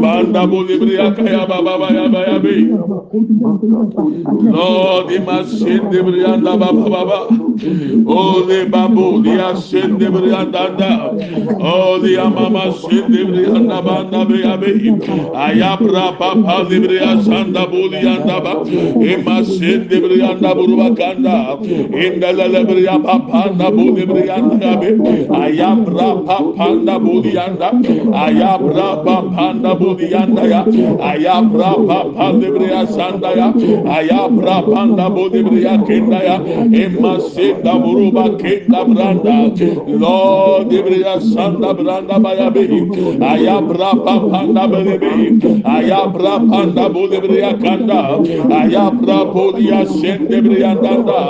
Manda 0.04 0.48
bolibria 0.48 1.12
kaya 1.15 1.46
baba 1.48 1.78
baya 1.80 2.08
baya 2.24 2.40
be. 2.40 2.56
Lord, 4.52 5.12
ima 5.12 5.44
sende 5.46 6.00
brianda 6.04 6.58
baba 6.60 6.90
baba. 6.90 7.20
Ole 8.08 8.66
babu 8.70 9.24
dia 9.24 9.56
sende 9.56 10.08
brianda 10.10 10.78
da. 10.78 11.10
Ole 11.60 12.18
amama 12.18 12.72
sende 12.74 13.26
brianda 13.28 13.82
banda 13.84 14.26
baya 14.26 14.58
be. 14.58 14.72
Ayabra 15.34 16.18
papa 16.18 16.64
libria 16.70 17.22
sanda 17.24 17.66
bolianda 17.68 18.40
ba. 18.44 18.54
Ima 18.66 19.44
sende 19.44 20.00
brianda 20.02 20.54
buruba 20.56 20.96
kanda. 20.96 21.58
Inda 22.06 22.34
lebria 22.34 23.04
papa 23.04 23.54
na 23.56 23.70
bolibrianda 23.72 24.80
be. 24.80 24.90
Ayabra 25.30 26.26
papa 26.26 26.76
na 26.76 27.00
bolianda. 27.00 27.72
Ayabra 28.14 29.04
papa 29.04 29.54
na 29.54 29.76
bolianda 29.76 30.44
ya. 30.48 30.64
Ayabra 31.00 31.74
papa 31.88 32.12
pandebriya 32.17 32.82
sandaya 32.95 33.47
aya 33.97 34.21
bra 34.30 34.58
panda 34.71 35.10
bodebriya 35.15 35.73
kendaya 35.88 36.36
emma 36.84 37.13
senda 37.34 37.73
buruba 37.84 38.26
kenda 38.41 38.82
branda 38.89 39.38
lo 40.02 40.63
debriya 40.69 41.15
sanda 41.34 41.73
branda 41.73 42.19
baya 42.26 42.47
behi 42.56 42.82
aya 43.32 43.58
bra 43.62 43.91
panda 44.06 44.63
behi 44.73 45.28
aya 45.76 46.02
bra 46.15 46.36
panda 46.52 46.86
bodebriya 46.95 47.52
kanda 47.63 48.02
aya 48.62 48.86
bra 49.02 49.19
podia 49.34 49.82
danda 50.84 51.21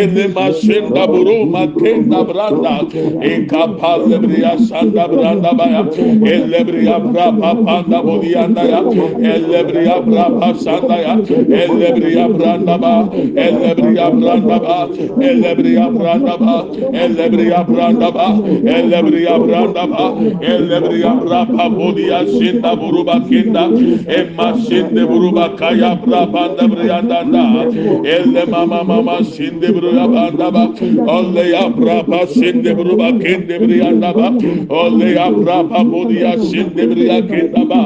emma 0.00 0.46
senda 0.62 1.06
buruma 1.12 1.64
kenda 1.80 2.20
branda 2.30 2.74
ekapazebriya 3.32 4.52
sanda 4.68 5.04
branda 5.12 5.52
baya 5.58 5.82
elebriya 6.34 6.96
bra 7.12 7.26
panda 7.40 7.98
bodia 8.02 8.44
ya 8.56 8.80
elebriya 9.34 9.96
rabasanda 10.20 10.96
ya 11.06 11.14
elebri 11.64 12.10
yapranda 12.16 12.76
ba 12.78 12.94
elebri 13.44 13.96
yapranda 13.96 14.56
ba 14.64 14.78
elebri 15.28 15.72
yapranda 15.80 16.34
ba 16.42 16.56
elebri 17.02 17.46
yapranda 17.52 18.08
ba 18.16 18.26
elebri 18.76 19.20
yapranda 19.28 19.84
ba 19.92 20.04
elebri 20.52 20.98
yapranda 21.04 21.64
bodia 21.76 22.20
sinda 22.26 22.72
buruba 22.76 23.16
kinda 23.28 23.64
emma 24.18 24.48
sinde 24.66 25.02
buruba 25.10 25.46
kaya 25.56 25.96
brabanda 26.04 26.64
briyandanda 26.72 27.44
elle 28.14 28.44
mama 28.52 28.84
mama 28.84 29.16
sinde 29.24 29.68
buruba 29.74 30.04
banda 30.14 30.48
ba 30.54 30.64
olle 31.16 31.44
yaprapa 31.54 32.20
sinde 32.36 32.70
buruba 32.76 33.08
kinde 33.22 33.56
briyanda 33.64 34.10
ba 34.18 34.28
olle 34.82 35.08
yaprapa 35.18 35.80
bodia 35.92 36.32
sinde 36.50 36.84
briya 36.90 37.18
ba 37.70 37.80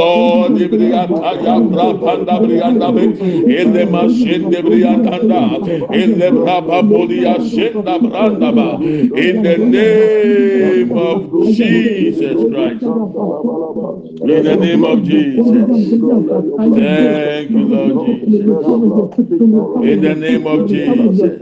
Lord 0.00 0.54
ibriya 0.60 1.04
kaya 1.08 1.49
brapa 1.58 2.24
da 2.26 2.38
brianda 2.40 2.92
be. 2.92 3.04
Elle 3.46 3.86
brianda 4.62 5.18
da. 5.28 5.42
Elle 5.92 6.30
brapa 6.30 6.82
bolia 6.82 7.34
branda. 8.00 8.78
In 9.16 9.42
the 9.42 9.56
name 9.58 10.92
of 10.92 11.30
Jesus 11.56 12.38
Christ. 12.48 12.82
In 14.22 14.42
the 14.44 14.56
name 14.56 14.84
of 14.84 15.02
Jesus. 15.04 15.46
Thank 16.66 17.50
you, 17.50 17.64
Lord 17.64 17.96
Jesus. 17.96 18.46
In 19.82 20.00
the 20.02 20.14
name 20.14 20.46
of 20.46 20.68
Jesus. 20.68 21.38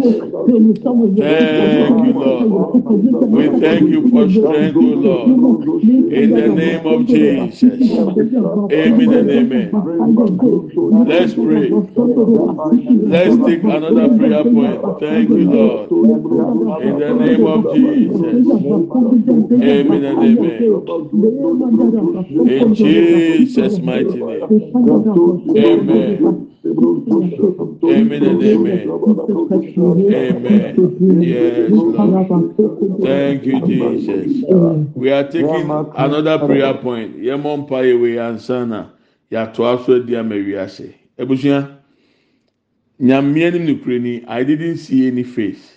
Thank 1.18 1.98
you, 2.04 2.12
Lord. 2.12 2.52
We 3.30 3.48
thank 3.60 3.88
you 3.90 4.08
for 4.10 4.28
strength, 4.28 4.76
Lord. 4.76 5.28
In 6.12 6.34
the 6.34 6.48
name 6.48 6.86
of 6.86 7.06
Jesus. 7.06 7.62
Amen 8.70 9.12
and 9.12 9.30
amen. 9.30 9.97
Let's 9.98 11.34
pray. 11.34 11.70
Let's 11.70 13.36
take 13.44 13.62
another 13.64 14.16
prayer 14.16 14.44
point. 14.44 15.00
Thank 15.00 15.28
you, 15.30 15.50
Lord. 15.50 15.90
In 15.90 16.98
the 16.98 17.14
name 17.14 17.46
of 17.46 17.74
Jesus. 17.74 18.46
Amen 19.52 20.04
and 20.04 20.22
amen. 20.22 20.62
In 22.48 22.74
Jesus' 22.74 23.78
mighty 23.80 24.22
name. 24.22 24.44
Amen. 25.56 26.44
Amen 27.84 28.22
and 28.22 28.42
amen. 28.42 28.88
Amen. 30.14 31.22
Yes, 31.22 31.70
Lord. 31.70 33.02
Thank 33.02 33.44
you, 33.44 33.60
Jesus. 33.66 34.44
We 34.94 35.10
are 35.10 35.24
taking 35.24 35.70
another 35.96 36.38
prayer 36.38 36.74
point. 36.74 37.16
Yɛmɔ 37.18 37.66
mpa 37.66 37.82
yɛ 37.84 38.86
yɛatoa 39.30 39.84
so 39.84 39.94
adi 39.96 40.16
ama 40.16 40.34
wiase. 40.34 40.94
Abusua 41.18 41.78
nyamea 43.00 43.50
nim 43.52 43.66
nokura 43.66 43.98
ni 44.00 44.24
i 44.26 44.44
didn't 44.44 44.76
see 44.78 45.06
any 45.08 45.22
face. 45.24 45.74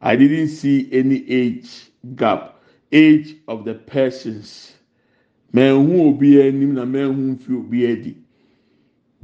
I 0.00 0.16
didn't 0.16 0.48
see 0.48 0.88
any 0.92 1.24
age 1.28 1.90
gap 2.14 2.60
age 2.92 3.36
of 3.48 3.64
the 3.64 3.74
persons. 3.74 4.74
Manhu 5.52 6.14
obiara 6.18 6.48
anim 6.48 6.74
na 6.74 6.84
manhu 6.84 7.36
mfi 7.36 7.52
obiara 7.52 7.92
adi. 7.92 8.16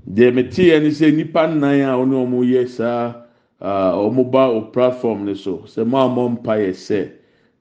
Deɛ 0.09 0.33
meteɛ 0.35 0.83
ne 0.83 0.89
sɛ 0.91 1.13
nnipa 1.13 1.47
nnan 1.49 1.81
a 1.81 1.95
ɔne 1.97 2.15
ɔmo 2.15 2.45
yɛ 2.45 2.69
saa 2.69 3.15
ɔmo 3.61 4.31
ba 4.31 4.49
o 4.51 4.63
platform 4.63 5.25
ne 5.25 5.35
so 5.35 5.59
sɛ 5.67 5.87
mo 5.87 5.99
a 5.99 6.09
mo 6.09 6.29
mpa 6.29 6.59
yɛ 6.59 6.71
sɛ 6.71 7.11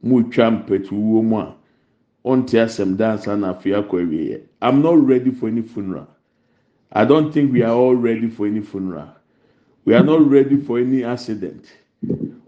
mo 0.03 0.21
retwa 0.21 0.65
mpɛtuwuo 0.65 1.23
mu 1.23 1.37
a. 1.37 1.55
i'm 2.25 2.45
not 4.81 5.07
ready 5.07 5.31
for 5.31 5.47
any 5.47 5.61
funeral. 5.61 6.07
I 6.91 7.05
don't 7.05 7.31
think 7.33 7.51
we 7.51 7.63
are 7.63 7.73
all 7.73 7.95
ready 7.95 8.29
for 8.29 8.45
any 8.47 8.61
funeral. 8.61 9.09
We 9.85 9.95
are 9.95 10.03
not 10.03 10.29
ready 10.29 10.57
for 10.57 10.77
any 10.79 11.03
accident. 11.03 11.65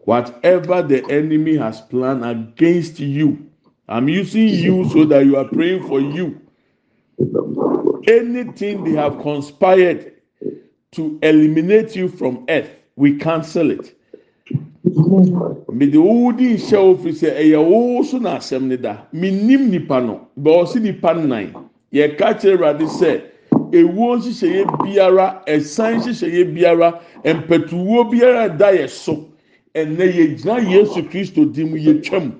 Whatever 0.05 0.81
the 0.83 1.03
enemy 1.09 1.57
has 1.57 1.81
planned 1.81 2.23
against 2.23 2.99
you 2.99 3.45
i'm 3.87 4.09
using 4.09 4.47
you 4.47 4.89
so 4.89 5.05
that 5.05 5.25
you 5.25 5.37
are 5.37 5.45
praying 5.45 5.87
for 5.87 5.99
you. 5.99 6.41
Anything 8.07 8.83
they 8.83 8.91
have 8.93 9.19
conspired 9.21 10.13
to 10.93 11.19
eliminate 11.21 11.95
you 11.95 12.07
from 12.07 12.45
earth, 12.49 12.69
we 12.95 13.17
cancel 13.17 13.71
it. 13.71 13.94
Mede 15.73 15.97
wo 15.97 16.31
di 16.31 16.53
nhyɛ 16.55 16.77
ofi 16.77 17.09
sɛ 17.11 17.29
ɛyɛ 17.41 17.59
wo 17.69 18.03
so 18.03 18.17
na 18.19 18.37
asɛm 18.37 18.67
ne 18.67 18.77
da. 18.77 18.97
Menim 19.13 19.69
nipa 19.69 19.99
no 20.01 20.27
bɛɔsi 20.39 20.81
nipa 20.81 21.13
nnan. 21.13 21.53
Yɛka 21.93 22.39
kyerɛ 22.39 22.53
awurade 22.55 22.85
sɛ 22.87 23.21
ewuo 23.71 24.17
nhyehyɛeɛ 24.17 24.83
biara 24.83 25.41
ɛsan 25.47 25.99
nhyehyɛeɛ 26.01 26.53
biara 26.53 27.01
mpɛtuwuo 27.23 28.11
biara 28.11 28.49
da 28.57 28.71
yɛ 28.71 28.87
so. 28.89 29.25
Ɛnɛ 29.73 30.13
yɛgyina 30.13 30.69
yesu 30.69 31.03
kristo 31.09 31.45
di 31.51 31.63
mu 31.63 31.77
yɛtwam. 31.77 32.31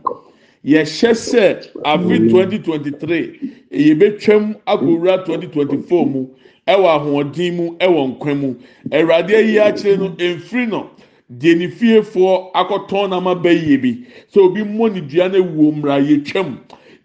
Yɛhyɛ 0.64 1.12
sɛ 1.14 1.68
afi 1.84 2.30
twenty 2.30 2.60
twenty 2.60 2.92
three 2.92 3.40
yɛbɛtwam 3.72 4.56
akɔwura 4.68 5.26
twenty 5.26 5.48
twenty 5.48 5.78
four 5.78 6.06
mu 6.06 6.28
ɛwɔ 6.68 6.86
ahoɔden 7.00 7.56
mu 7.56 7.76
ɛwɔ 7.78 8.18
nkwa 8.18 8.36
mu. 8.40 8.56
Awurade 8.92 9.32
ayi 9.36 9.56
akyerɛ 9.58 9.98
no 10.00 10.10
mfiri 10.18 10.68
no 10.70 10.90
deɛ 11.30 11.56
ne 11.56 11.68
fiefoɔ 11.70 12.52
akɔtɔn 12.54 13.10
nam 13.10 13.28
aba 13.28 13.52
yie 13.52 13.78
bi. 13.78 14.06
Sɛ 14.32 14.40
obi 14.42 14.62
mmɔ 14.64 14.94
ne 14.94 15.02
dua 15.02 15.28
no 15.30 15.38
ewuo 15.40 15.72
mmra 15.72 16.00
yɛtwam 16.08 16.58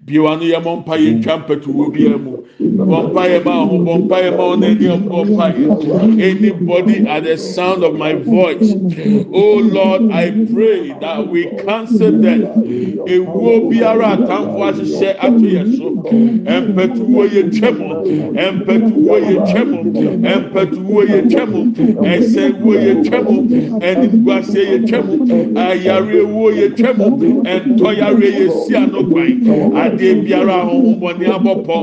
biewa 0.05 0.37
no 0.37 0.45
yɛ 0.45 0.59
mɔ 0.65 0.73
mpa 0.81 0.95
yɛ 0.97 1.11
mm. 1.11 1.19
ntwa 1.19 1.35
mpɛtuwo 1.41 1.85
biara 1.93 2.19
mu. 2.19 2.33
Mm. 2.59 2.77
Bɔ 2.89 2.99
mpa 3.11 3.23
yɛ 3.29 3.45
ma 3.45 3.53
ho 3.69 3.77
bɔ 3.85 3.93
mpa 4.05 4.17
yɛ 4.25 4.31
ma 4.37 4.45
ɔno 4.53 4.65
ani 4.65 4.87
bɔ 5.09 5.19
mm. 5.25 5.31
mpa 5.31 5.47
yɛ 5.57 5.67
anybody 6.31 6.97
at 7.07 7.25
the 7.25 7.37
sound 7.37 7.85
of 7.85 7.95
my 7.99 8.15
voice 8.15 8.75
oh 9.33 9.61
lord 9.61 10.11
i 10.11 10.31
pray 10.53 10.95
that 11.01 11.29
we 11.29 11.45
cancel 11.65 12.13
them 12.13 12.41
ewuo 13.07 13.69
biara 13.69 14.17
atamfo 14.17 14.61
ahyehyɛ 14.69 15.17
ato 15.21 15.47
yɛ 15.55 15.77
so. 15.77 15.91
Mpɛtuwo 16.11 17.23
yɛ 17.35 17.43
twɛ 17.55 17.71
mu. 17.79 17.89
Mpɛtuwo 18.33 19.15
yɛ 19.27 19.37
twɛ 19.49 19.63
mu. 19.71 19.79
Mpɛtuwo 20.41 21.01
yɛ 21.11 21.21
twɛ 21.31 21.43
mu. 21.51 21.61
Ɛsɛnwo 22.13 22.73
yɛ 22.85 22.93
twɛ 23.05 23.19
mu. 23.27 23.37
Ɛniguase 23.89 24.61
yɛ 24.71 24.79
twɛ 24.89 24.99
mu. 25.07 25.15
Ayarewo 25.61 26.45
yɛ 26.59 26.67
twɛ 26.77 26.91
mu. 26.99 27.07
Ɛntɔyare 27.43 28.29
yɛ 28.39 28.47
si 28.65 28.75
ano 28.77 29.05
kwan 29.05 29.90
adeɛ 29.91 30.15
biara 30.25 30.55
ahohombɔne 30.63 31.27
abɔpɔ 31.37 31.77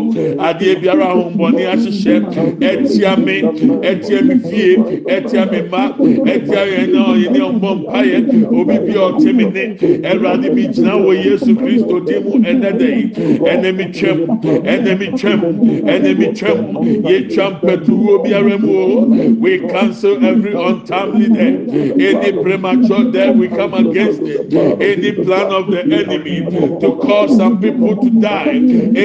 adeɛ 0.48 0.76
biara 0.82 1.06
ahohombɔne 1.12 1.62
ahyehyɛ 1.74 2.16
ɛtia 2.62 3.18
me 3.26 3.42
ɛtia 3.90 4.22
me 4.28 4.36
fie 4.50 4.76
ɛtia 5.16 5.52
me 5.52 5.60
ma 5.72 5.92
ɛtia 5.98 6.62
yɛn 6.72 6.92
na 6.94 7.00
ɔyɛ 7.14 7.32
ne 7.32 7.40
ɔmbɔ 7.40 7.70
mpaeɛ 7.80 8.18
obi 8.52 8.78
bi 8.86 8.94
a 8.94 9.04
ɔte 9.12 9.34
me 9.36 9.46
ne 9.46 9.64
ɛwurade 10.10 10.54
mi 10.54 10.68
gyina 10.68 10.94
wɔ 10.98 11.12
yesu 11.26 11.56
kristo 11.56 12.00
di 12.06 12.20
mu 12.24 12.32
ɛnɛ 12.44 12.72
dɛ 12.80 12.88
yi 12.98 13.04
ɛnɛ 13.52 13.76
mi 13.78 13.86
twɛm 13.86 14.20
ɛnɛ 14.64 15.00
mi 15.00 15.08
twɛm 15.08 15.42
ɛnɛ 15.86 16.18
mi 16.18 16.28
twɛm 16.40 16.60
yɛtwa 17.04 17.46
mpɛtuwo 17.62 18.24
biara 18.24 18.58
mu 18.60 18.72
o 18.78 19.06
we 19.40 19.60
cancel 19.70 20.24
every 20.26 20.54
untimely 20.54 21.28
death 21.30 21.60
any 22.00 22.32
premature 22.44 23.12
death 23.12 23.36
we 23.36 23.48
come 23.48 23.74
against 23.74 24.22
it 24.22 24.54
any 24.82 25.12
plan 25.12 25.48
of 25.52 25.68
the 25.72 25.82
enemy 25.82 26.46
to 26.82 26.92
cause 27.02 27.36
some 27.36 27.60
people 27.60 27.96
to 28.02 28.10
die 28.22 28.50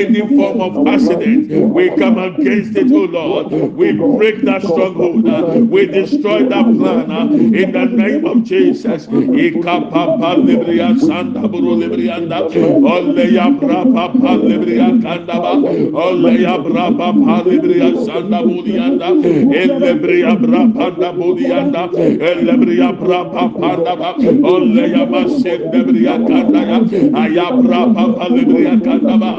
any 0.00 0.20
form 0.36 0.60
of 0.60 0.86
accident. 0.86 1.50
We 1.72 1.90
come 1.96 2.18
against 2.18 2.76
it 2.76 2.90
oh 2.92 3.04
lord. 3.04 3.52
We 3.52 3.92
break 3.92 4.42
that 4.42 4.62
stronghold. 4.62 5.26
Uh, 5.26 5.60
we 5.60 5.86
destroy 5.86 6.44
that 6.48 6.64
plan 6.64 7.10
uh, 7.10 7.26
in 7.32 7.72
the 7.72 7.84
name 7.86 8.24
of 8.26 8.44
jesus. 8.44 9.06
Ikapapa 9.06 10.36
libria 10.44 10.98
sanda 10.98 11.42
kataba 28.84 29.30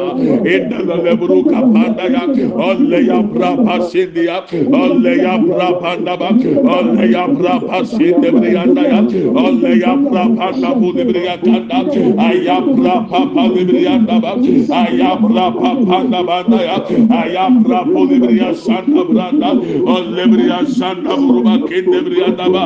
inna 0.56 0.80
la 0.88 0.96
lebru 1.06 1.44
kapanda 1.46 2.06
ya 2.16 2.24
alle 2.70 3.00
ya 3.08 3.22
brapa 3.22 3.82
sindi 3.90 4.26
ya 4.26 4.44
alle 4.82 5.18
ya 5.18 5.38
brapa 5.38 5.98
naba 6.00 6.30
alle 6.78 7.12
ya 7.12 7.28
brapa 7.28 7.86
sindi 7.86 8.30
briyanda 8.32 8.82
ya 8.82 9.00
alle 9.46 9.72
ya 9.80 9.96
brapa 9.96 10.52
nabu 10.60 10.94
briya 10.94 11.38
kanda 11.38 11.80
aya 12.28 12.58
brapa 12.62 13.20
pa 13.34 13.44
briyanda 13.50 14.20
ba 14.22 14.34
aya 14.82 15.16
brapa 15.22 15.72
pa 15.88 15.98
naba 16.04 16.38
ya 16.64 16.78
aya 17.22 17.50
brapa 17.64 18.02
briya 18.10 18.56
santa 18.56 19.04
branda 19.10 19.52
alle 19.96 20.24
briya 20.34 20.66
santa 20.68 21.16
buruba 21.18 21.58
kende 21.68 22.00
briyanda 22.08 22.50
ba 22.54 22.66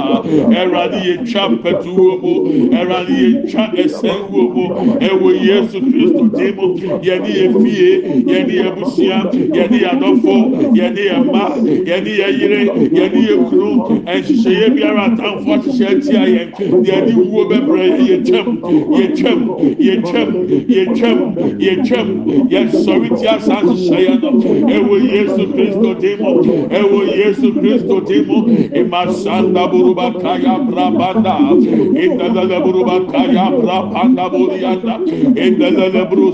eradi 0.61 1.01
ye 1.07 1.15
champetu 1.25 1.95
wo 1.95 2.33
eradi 2.81 3.13
ye 3.21 3.47
cha 3.51 3.71
esen 3.83 4.21
wo 4.31 4.65
ewo 5.01 5.31
yesu 5.31 5.81
kristo 5.81 6.23
demo 6.37 6.66
yɛne 6.75 7.29
yɛ 7.39 7.45
fie 7.61 7.89
yɛne 8.31 8.53
yɛ 8.59 8.67
busua 8.75 9.17
yɛne 9.55 9.77
yɛ 9.83 9.89
adɔfo 9.93 10.33
yɛne 10.77 11.01
yɛ 11.09 11.15
mma 11.23 11.43
yɛne 11.89 12.11
yɛ 12.19 12.27
yere 12.39 12.59
yɛne 12.97 13.19
yɛ 13.29 13.35
kunu 13.49 13.69
nhyehyɛeɛ 14.05 14.67
biara 14.75 15.03
atamfo 15.07 15.51
ahyehyɛ 15.53 15.87
atia 15.97 16.23
yɛn 16.35 16.49
yɛne 16.87 17.13
wuo 17.29 17.43
bɛbrɛ 17.49 17.83
yɛ 18.07 18.15
twɛm 18.27 18.47
yɛ 18.97 19.05
twɛm 19.17 19.39
yɛ 19.85 19.93
twɛm 20.07 20.29
yɛ 20.73 20.83
twɛm 20.97 21.19
yɛ 21.59 21.73
twɛm 21.87 22.07
yɛsɔre 22.51 23.09
tia 23.19 23.39
saa 23.39 23.61
nhyehyɛeɛ 23.63 24.21
no 24.21 24.29
ɛwɔ 24.75 24.95
yesu 25.13 25.43
kristo 25.53 25.89
dimo 26.01 26.31
ɛwɔ 26.69 26.99
yesu 27.17 27.51
kristo 27.59 27.95
dimo 28.07 28.37
imasanda 28.79 29.67
buruba 29.71 30.11
kaya 30.21 30.53
brabanda 30.69 31.35
indalala 32.03 32.57
buruba 32.63 32.95
kaya 33.11 33.45
brabanda 33.61 34.29
burianda 34.29 34.95
indalala 35.45 36.05
buru 36.09 36.33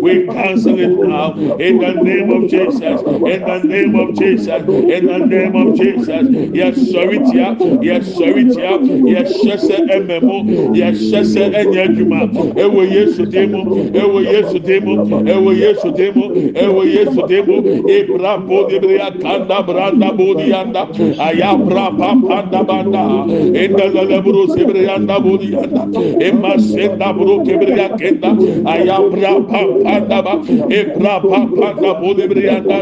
We 0.00 0.26
cancel 0.28 0.78
it 0.78 0.98
now. 1.00 1.34
In 1.58 1.78
the 1.78 1.92
name 1.94 2.30
of 2.30 2.48
Jesus. 2.48 3.02
In 3.24 3.44
the 3.44 3.58
name 3.64 3.94
of 3.96 4.14
Jesus. 4.14 4.62
In 4.88 5.06
the 5.06 5.18
name 5.18 5.56
of 5.56 5.74
Jesus. 5.74 6.28
Yes, 6.52 6.90
sorry, 6.90 7.20
tia. 7.24 7.56
Yes, 7.80 8.16
sorry, 8.16 8.44
tia. 8.46 8.78
Yes, 9.04 9.32
shese 9.44 9.76
ememo. 9.88 10.46
Yes, 10.74 10.98
shese 10.98 11.40
enyajuma. 11.52 12.30
Ewo 12.56 12.84
Yesu 12.84 13.26
demo. 13.26 13.66
Ewo 13.92 14.20
Yesu 14.22 14.58
demo. 14.60 14.96
Ewo 15.24 15.52
Yesu 15.52 15.90
demo. 15.94 16.30
Ewo 16.54 16.84
Yesu 16.84 17.22
demo. 17.26 17.62
Ebra 17.86 18.38
bodi 18.38 18.78
bria 18.80 19.10
kanda 19.20 19.62
branda 19.62 20.12
bodi 20.12 20.52
anda. 20.52 20.86
Ayabra 21.18 21.90
papanda 21.98 22.64
banda. 22.66 23.26
Enda 23.54 23.84
lebro 23.88 24.46
sebrianda 24.48 25.20
bodi 25.20 25.54
anda. 25.56 25.88
Emma 26.20 26.58
senda 26.58 27.12
bro 27.12 27.40
kebria 27.40 27.88
kenda. 27.98 28.36
Ayabra 28.64 29.34
papanda 29.48 29.73
pandaba 29.82 30.34
ebra 30.78 31.14
panda 31.20 31.90
bode 32.00 32.24
brianda 32.28 32.78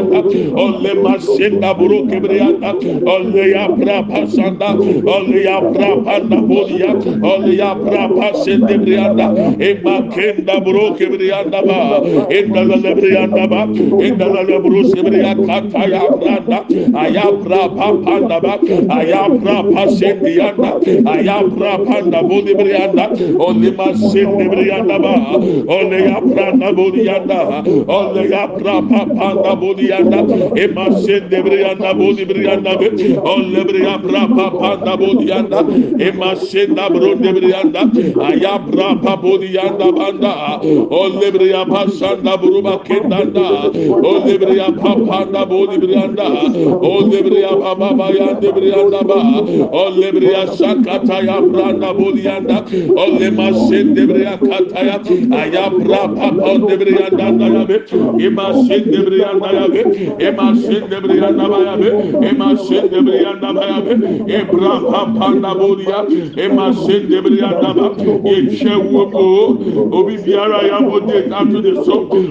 olle 0.63 0.93
masenda 1.03 1.73
buruke 1.77 2.17
brianda 2.23 2.71
olle 3.13 3.43
ya 3.51 3.67
bra 3.67 3.97
pasanda 4.03 4.69
olle 5.15 5.43
ya 5.43 5.59
bra 5.61 5.89
panda 6.05 6.37
bodia 6.49 6.91
olle 7.31 7.55
ya 7.57 7.73
bra 7.75 8.07
pasende 8.17 8.77
brianda 8.83 9.27
ema 9.69 9.95
kenda 10.13 10.59
buruke 10.65 11.05
brianda 11.13 11.61
ba 11.67 11.79
enda 12.29 12.63
la 12.69 12.77
brianda 12.99 13.47
ba 13.47 13.61
enda 14.07 14.27
la 14.35 14.59
buruke 14.59 15.01
brianda 15.07 15.57
ta 15.71 15.83
ya 15.93 16.03
branda 16.21 16.59
aya 17.03 17.25
bra 17.43 17.61
panda 18.05 18.39
ba 18.45 18.53
aya 18.99 19.23
bra 19.41 19.57
pasende 19.73 20.29
yanda 20.39 20.71
aya 21.15 21.37
bra 21.57 21.77
panda 21.87 22.21
bode 22.23 22.53
brianda 22.61 23.05
olle 23.47 23.71
masende 23.79 24.45
brianda 24.53 24.99
ba 24.99 25.13
olle 25.77 25.99
ya 26.09 26.19
branda 26.21 26.71
boliyanda 26.83 27.39
alle 27.87 28.23
yapra 28.35 28.75
papanda 28.89 29.61
boliyanda 29.61 30.19
e 30.63 30.67
maşen 30.67 31.23
debriyanda 31.31 31.99
boli 31.99 32.29
briyanda 32.29 32.79
be 32.79 32.87
alle 33.33 33.67
briyapra 33.69 34.27
papanda 34.37 34.99
boliyanda 34.99 35.59
e 35.99 36.11
maşen 36.11 36.75
da 36.77 36.89
bro 36.93 37.23
debriyanda 37.23 37.81
ayapra 38.27 39.01
paboliyanda 39.01 39.95
banda. 39.97 40.33
Alle 40.91 41.33
briyapa 41.33 41.85
şanda 41.99 42.41
buruba 42.41 42.83
kendanda 42.83 43.47
alle 44.09 44.41
briyapa 44.41 45.05
panda 45.07 45.49
boli 45.49 45.81
briyanda 45.81 46.23
alle 46.91 47.25
briyapa 47.25 47.79
baba 47.79 48.09
yanda. 48.19 48.55
Briyanda 48.55 49.09
ba. 49.09 49.21
Alle 49.73 50.11
briyasa 50.15 50.75
kata 50.85 51.21
yapranda 51.21 51.99
boliyanda 51.99 52.57
alle 52.97 53.29
maşen 53.29 53.95
debriyakata 53.95 54.79
ayapra 55.41 56.01
papanda 56.15 56.62
kataya. 56.67 56.71
Ayabra 56.71 56.71
papa 56.71 56.71
de 56.71 56.77
bria 56.77 57.07
anda 57.09 57.47
ya 57.49 57.65
be. 57.65 57.75
Emma 58.19 58.53
sende 58.55 58.99
bria 59.05 59.29
anda 59.31 59.53
ya 59.53 59.67
be. 59.67 59.81
Emma 60.19 60.55
sende 60.55 61.01
bria 61.01 61.27
anda 61.29 61.49
ba 61.49 61.59
ya 61.63 61.77
be. 61.77 61.89
Emma 62.27 62.55
sende 62.57 63.01
bria 63.05 63.29
anda 63.31 63.53
ba 63.53 63.63
ya 63.67 63.81
be. 63.81 63.93
Ebra 64.27 64.81
papanda 64.89 65.55
bodi 65.55 65.85
ya. 65.89 66.05
Emma 66.37 66.73
sende 66.73 67.21
bria 67.23 67.49
ba. 67.61 67.95
Yehwe 68.23 68.75
wo 68.91 69.05
mo. 69.11 69.57
Obi 69.97 70.17
biara. 70.17 70.61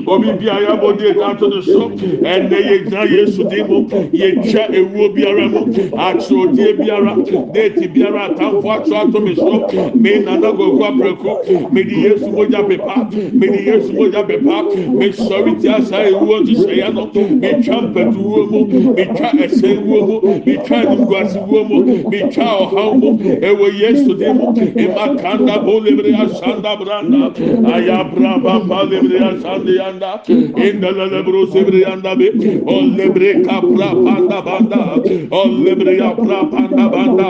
Obi 0.07 0.33
biara 0.41 0.77
biara. 5.15 5.51
Atwerɛdeɛ 6.07 6.73
biara. 6.79 7.15
Biara. 7.95 8.25
Me. 9.95 10.13
Me. 11.73 11.87
Me 13.33 13.47
mogya 13.93 14.22
pepa. 14.27 14.63
Me 14.99 15.09
sɔre 15.11 15.61
ti 15.61 15.69
asa 15.69 16.05
ewuo 16.09 16.41
nhyehyɛeɛ 16.43 16.95
no. 16.95 17.07
Me 17.41 17.51
twa 17.63 17.77
mpɛtuwuo 17.83 18.51
mu. 18.51 18.95
Me 18.95 19.05
twa 19.05 19.29
ɛsɛ 19.45 19.69
wuo 19.85 20.01
mu. 20.07 20.43
Me 20.47 20.57
twa 20.65 20.77
animguase 20.83 21.39
wuo 21.47 21.65
mu. 21.69 21.79
Me 22.11 22.21
twa 22.31 22.47
ɔhaw 22.63 22.93
mu. 23.01 23.19
Ɛwɔ 23.19 23.67
Yesu 23.81 24.15
di 24.15 24.33
mu. 24.33 24.53
Ema 24.77 25.17
kanda 25.21 25.59
bo 25.61 25.81
lebre 25.81 26.13
asanda 26.15 26.77
branda. 26.77 27.33
Ayabra 27.73 28.43
baba 28.43 28.85
lebre 28.87 29.19
asandi 29.19 29.77
yanda. 29.77 30.21
Inda 30.27 30.91
la 30.97 31.07
lebro 31.07 31.47
sebre 31.53 31.81
yanda 31.83 32.17
be. 32.17 32.29
O 32.67 32.83
panda 34.05 34.43
banda. 34.43 34.81
O 35.31 35.47
lebre 35.49 35.99
yapra 35.99 36.51
panda 36.51 36.89
banda. 36.89 37.29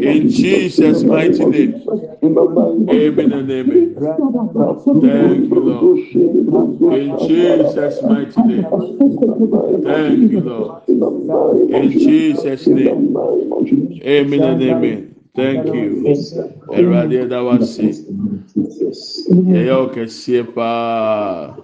In 0.00 0.28
Jesus' 0.28 1.02
mighty 1.04 1.44
name. 1.46 1.82
Amen 2.24 3.32
and 3.32 3.50
amen. 3.50 3.94
Thank 3.96 5.50
you, 5.50 5.60
Lord. 5.60 5.98
In 6.98 7.18
Jesus' 7.28 8.02
mighty 8.02 8.42
name. 8.42 8.64
Thank 9.84 10.32
you, 10.32 10.40
Lord. 10.40 10.88
In 10.88 11.90
Jesus' 11.90 12.66
name. 12.66 13.16
Amen 14.04 14.42
and 14.42 14.62
amen. 14.62 15.14
Thank 15.34 15.66
you. 15.74 16.04
Ẹ̀rọ̀adé 16.78 17.16
ẹ̀dá 17.24 17.38
wa 17.46 17.56
sí. 17.60 17.88
Yẹ̀yẹ́ 19.52 19.76
ọ̀kẹ́síẹ́ 19.84 20.44
paa. 20.54 21.56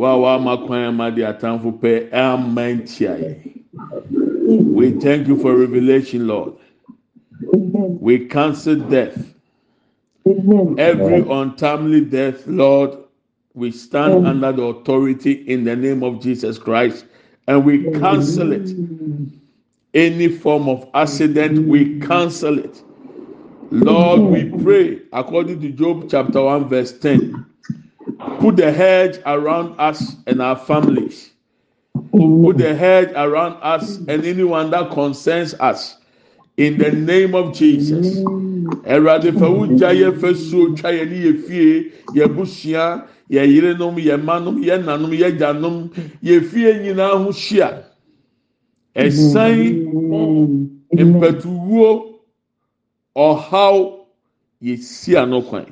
Wá 0.00 0.10
wá 0.22 0.32
máa 0.44 0.58
kwan 0.64 0.80
ẹ̀ 0.88 0.92
pẹ́ 1.82 1.94
ẹ̀ 2.10 2.36
máa. 2.54 3.18
We 4.78 4.92
thank 4.92 5.28
you 5.28 5.36
for 5.36 5.54
revelation, 5.54 6.26
Lord. 6.26 6.52
We 7.52 8.26
cancel 8.26 8.76
death. 8.76 9.34
Every 10.26 11.20
untimely 11.30 12.04
death, 12.04 12.46
Lord, 12.46 12.98
we 13.54 13.70
stand 13.72 14.26
under 14.26 14.52
the 14.52 14.62
authority 14.62 15.32
in 15.32 15.64
the 15.64 15.74
name 15.74 16.02
of 16.02 16.20
Jesus 16.20 16.58
Christ 16.58 17.06
and 17.46 17.64
we 17.64 17.90
cancel 17.98 18.52
it. 18.52 18.70
Any 19.94 20.28
form 20.28 20.68
of 20.68 20.88
accident, 20.94 21.66
we 21.66 21.98
cancel 22.00 22.58
it. 22.58 22.82
Lord, 23.70 24.20
we 24.20 24.62
pray 24.62 25.02
according 25.12 25.60
to 25.62 25.70
Job 25.70 26.08
chapter 26.10 26.42
1, 26.42 26.68
verse 26.68 26.98
10. 26.98 27.46
Put 28.40 28.56
the 28.56 28.70
hedge 28.70 29.18
around 29.26 29.78
us 29.78 30.16
and 30.26 30.42
our 30.42 30.56
families. 30.56 31.30
Put 32.12 32.58
the 32.58 32.74
hedge 32.74 33.10
around 33.16 33.54
us 33.62 33.96
and 33.96 34.24
anyone 34.24 34.70
that 34.70 34.90
concerns 34.92 35.54
us. 35.54 35.97
In 36.58 36.76
the 36.82 36.90
name 36.90 37.34
of 37.40 37.46
Jesus. 37.54 38.06
Ẹ̀rọ̀adé 38.94 39.30
fẹ́ 39.40 39.50
wújà 39.56 39.90
yẹ 40.00 40.08
fẹ́ 40.20 40.32
so 40.46 40.60
twa 40.76 40.90
yẹ 40.96 41.04
ní 41.10 41.16
yẹ 41.26 41.32
fie 41.46 41.66
yẹ 42.16 42.24
busua 42.34 42.84
yẹ 43.34 43.42
yerenom 43.52 43.96
yẹ 44.06 44.14
mmanom 44.16 44.56
yẹ 44.66 44.76
nanom 44.86 45.12
yẹ 45.20 45.28
gyanom 45.38 45.76
yẹ 46.22 46.36
fie 46.50 46.70
nyinaa 46.82 47.14
ho 47.22 47.30
hyia. 47.42 47.68
Ẹ̀san 49.04 49.54
mpẹtuwuo 50.92 51.90
ɔhaw 53.26 53.76
yɛsi 54.66 55.10
ano 55.22 55.38
kwan 55.48 55.66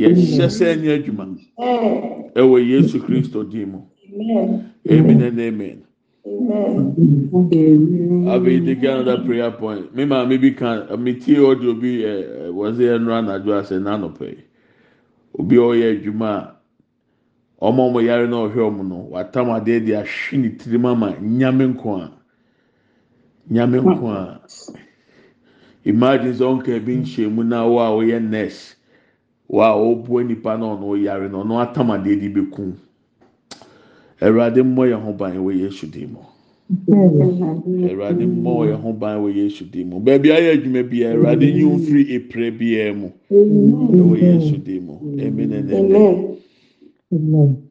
yɛhyɛ 0.00 0.46
sɛ 0.56 0.64
ɛnyɛ 0.74 0.90
adwuma 0.98 1.24
ɛwɔ 2.38 2.56
yesu 2.70 2.96
kristo 3.04 3.42
din 3.50 3.68
mu 3.72 3.80
amen 4.90 5.22
and 5.22 5.40
amen. 5.40 5.78
Dey 6.24 6.32
get 8.76 8.96
another 8.96 9.22
prayer 9.24 9.50
point. 9.50 9.94
Me 9.94 10.04
maa 10.06 10.24
mi 10.24 10.38
bi 10.38 10.50
kan 10.52 10.86
mi 11.02 11.12
tie 11.20 11.36
audio 11.38 11.74
bi 11.74 12.00
ɛ 12.02 12.48
wɔdze 12.48 12.96
ɛnura 12.96 13.18
anadwo 13.20 13.52
asɛ 13.60 13.76
n'anɔpɛ. 13.78 14.36
Obi 15.38 15.56
a 15.56 15.60
ɔyɛ 15.60 16.00
adwuma 16.00 16.54
a 17.60 17.66
ɔmo 17.66 17.90
ɔmo 17.90 18.00
yare 18.02 18.26
na 18.26 18.36
ɔhwɛ 18.36 18.56
ɔmo 18.56 18.88
no 18.88 19.08
watam 19.12 19.62
de 19.64 19.92
ahwe 19.92 20.38
ne 20.38 20.48
tirim 20.56 20.86
ama 20.86 21.12
nyame 21.20 21.66
nko 21.74 22.00
a 22.00 22.10
imagine 25.84 26.32
sɛ 26.32 26.44
ɔnka 26.62 26.80
bi 26.84 26.96
nhyɛ 26.96 27.30
mu 27.30 27.42
nurse. 27.44 28.76
Wo 29.46 29.60
a 29.60 29.74
ɔbua 29.76 30.24
nipa 30.26 30.56
na 30.56 30.74
ɔno 30.74 30.86
ɔyare 30.96 31.28
na 31.30 31.38
ɔno 31.44 31.60
atam 31.60 31.88
adeɛ 31.90 32.18
de 32.18 32.28
bekum. 32.30 32.72
Awurade 34.24 34.60
mmɔ 34.62 34.82
yɛn 34.90 35.02
ho 35.04 35.12
ban 35.12 35.36
wɔ 35.44 35.50
yesu 35.60 35.86
dim 35.92 36.10
mu. 36.14 36.20
awurade 37.88 38.24
mmɔ 38.26 38.52
yɛn 38.68 38.80
ho 38.82 38.92
ban 38.92 39.16
wɔ 39.22 39.28
yesu 39.36 39.64
dim 39.70 39.88
mu 39.90 40.00
baabi 40.00 40.28
ayɛ 40.30 40.48
adwuma 40.54 40.82
bi 40.90 40.98
awurade 41.04 41.46
yi 41.56 41.62
wɔn 41.64 41.80
firi 41.86 42.02
epire 42.16 42.50
biara 42.58 42.94
mu 42.94 43.08
ɛwɔ 43.30 44.14
yesu 44.22 44.56
dim 44.64 44.84
mu 44.86 44.94
amen. 45.20 45.52
Amen. 47.12 47.63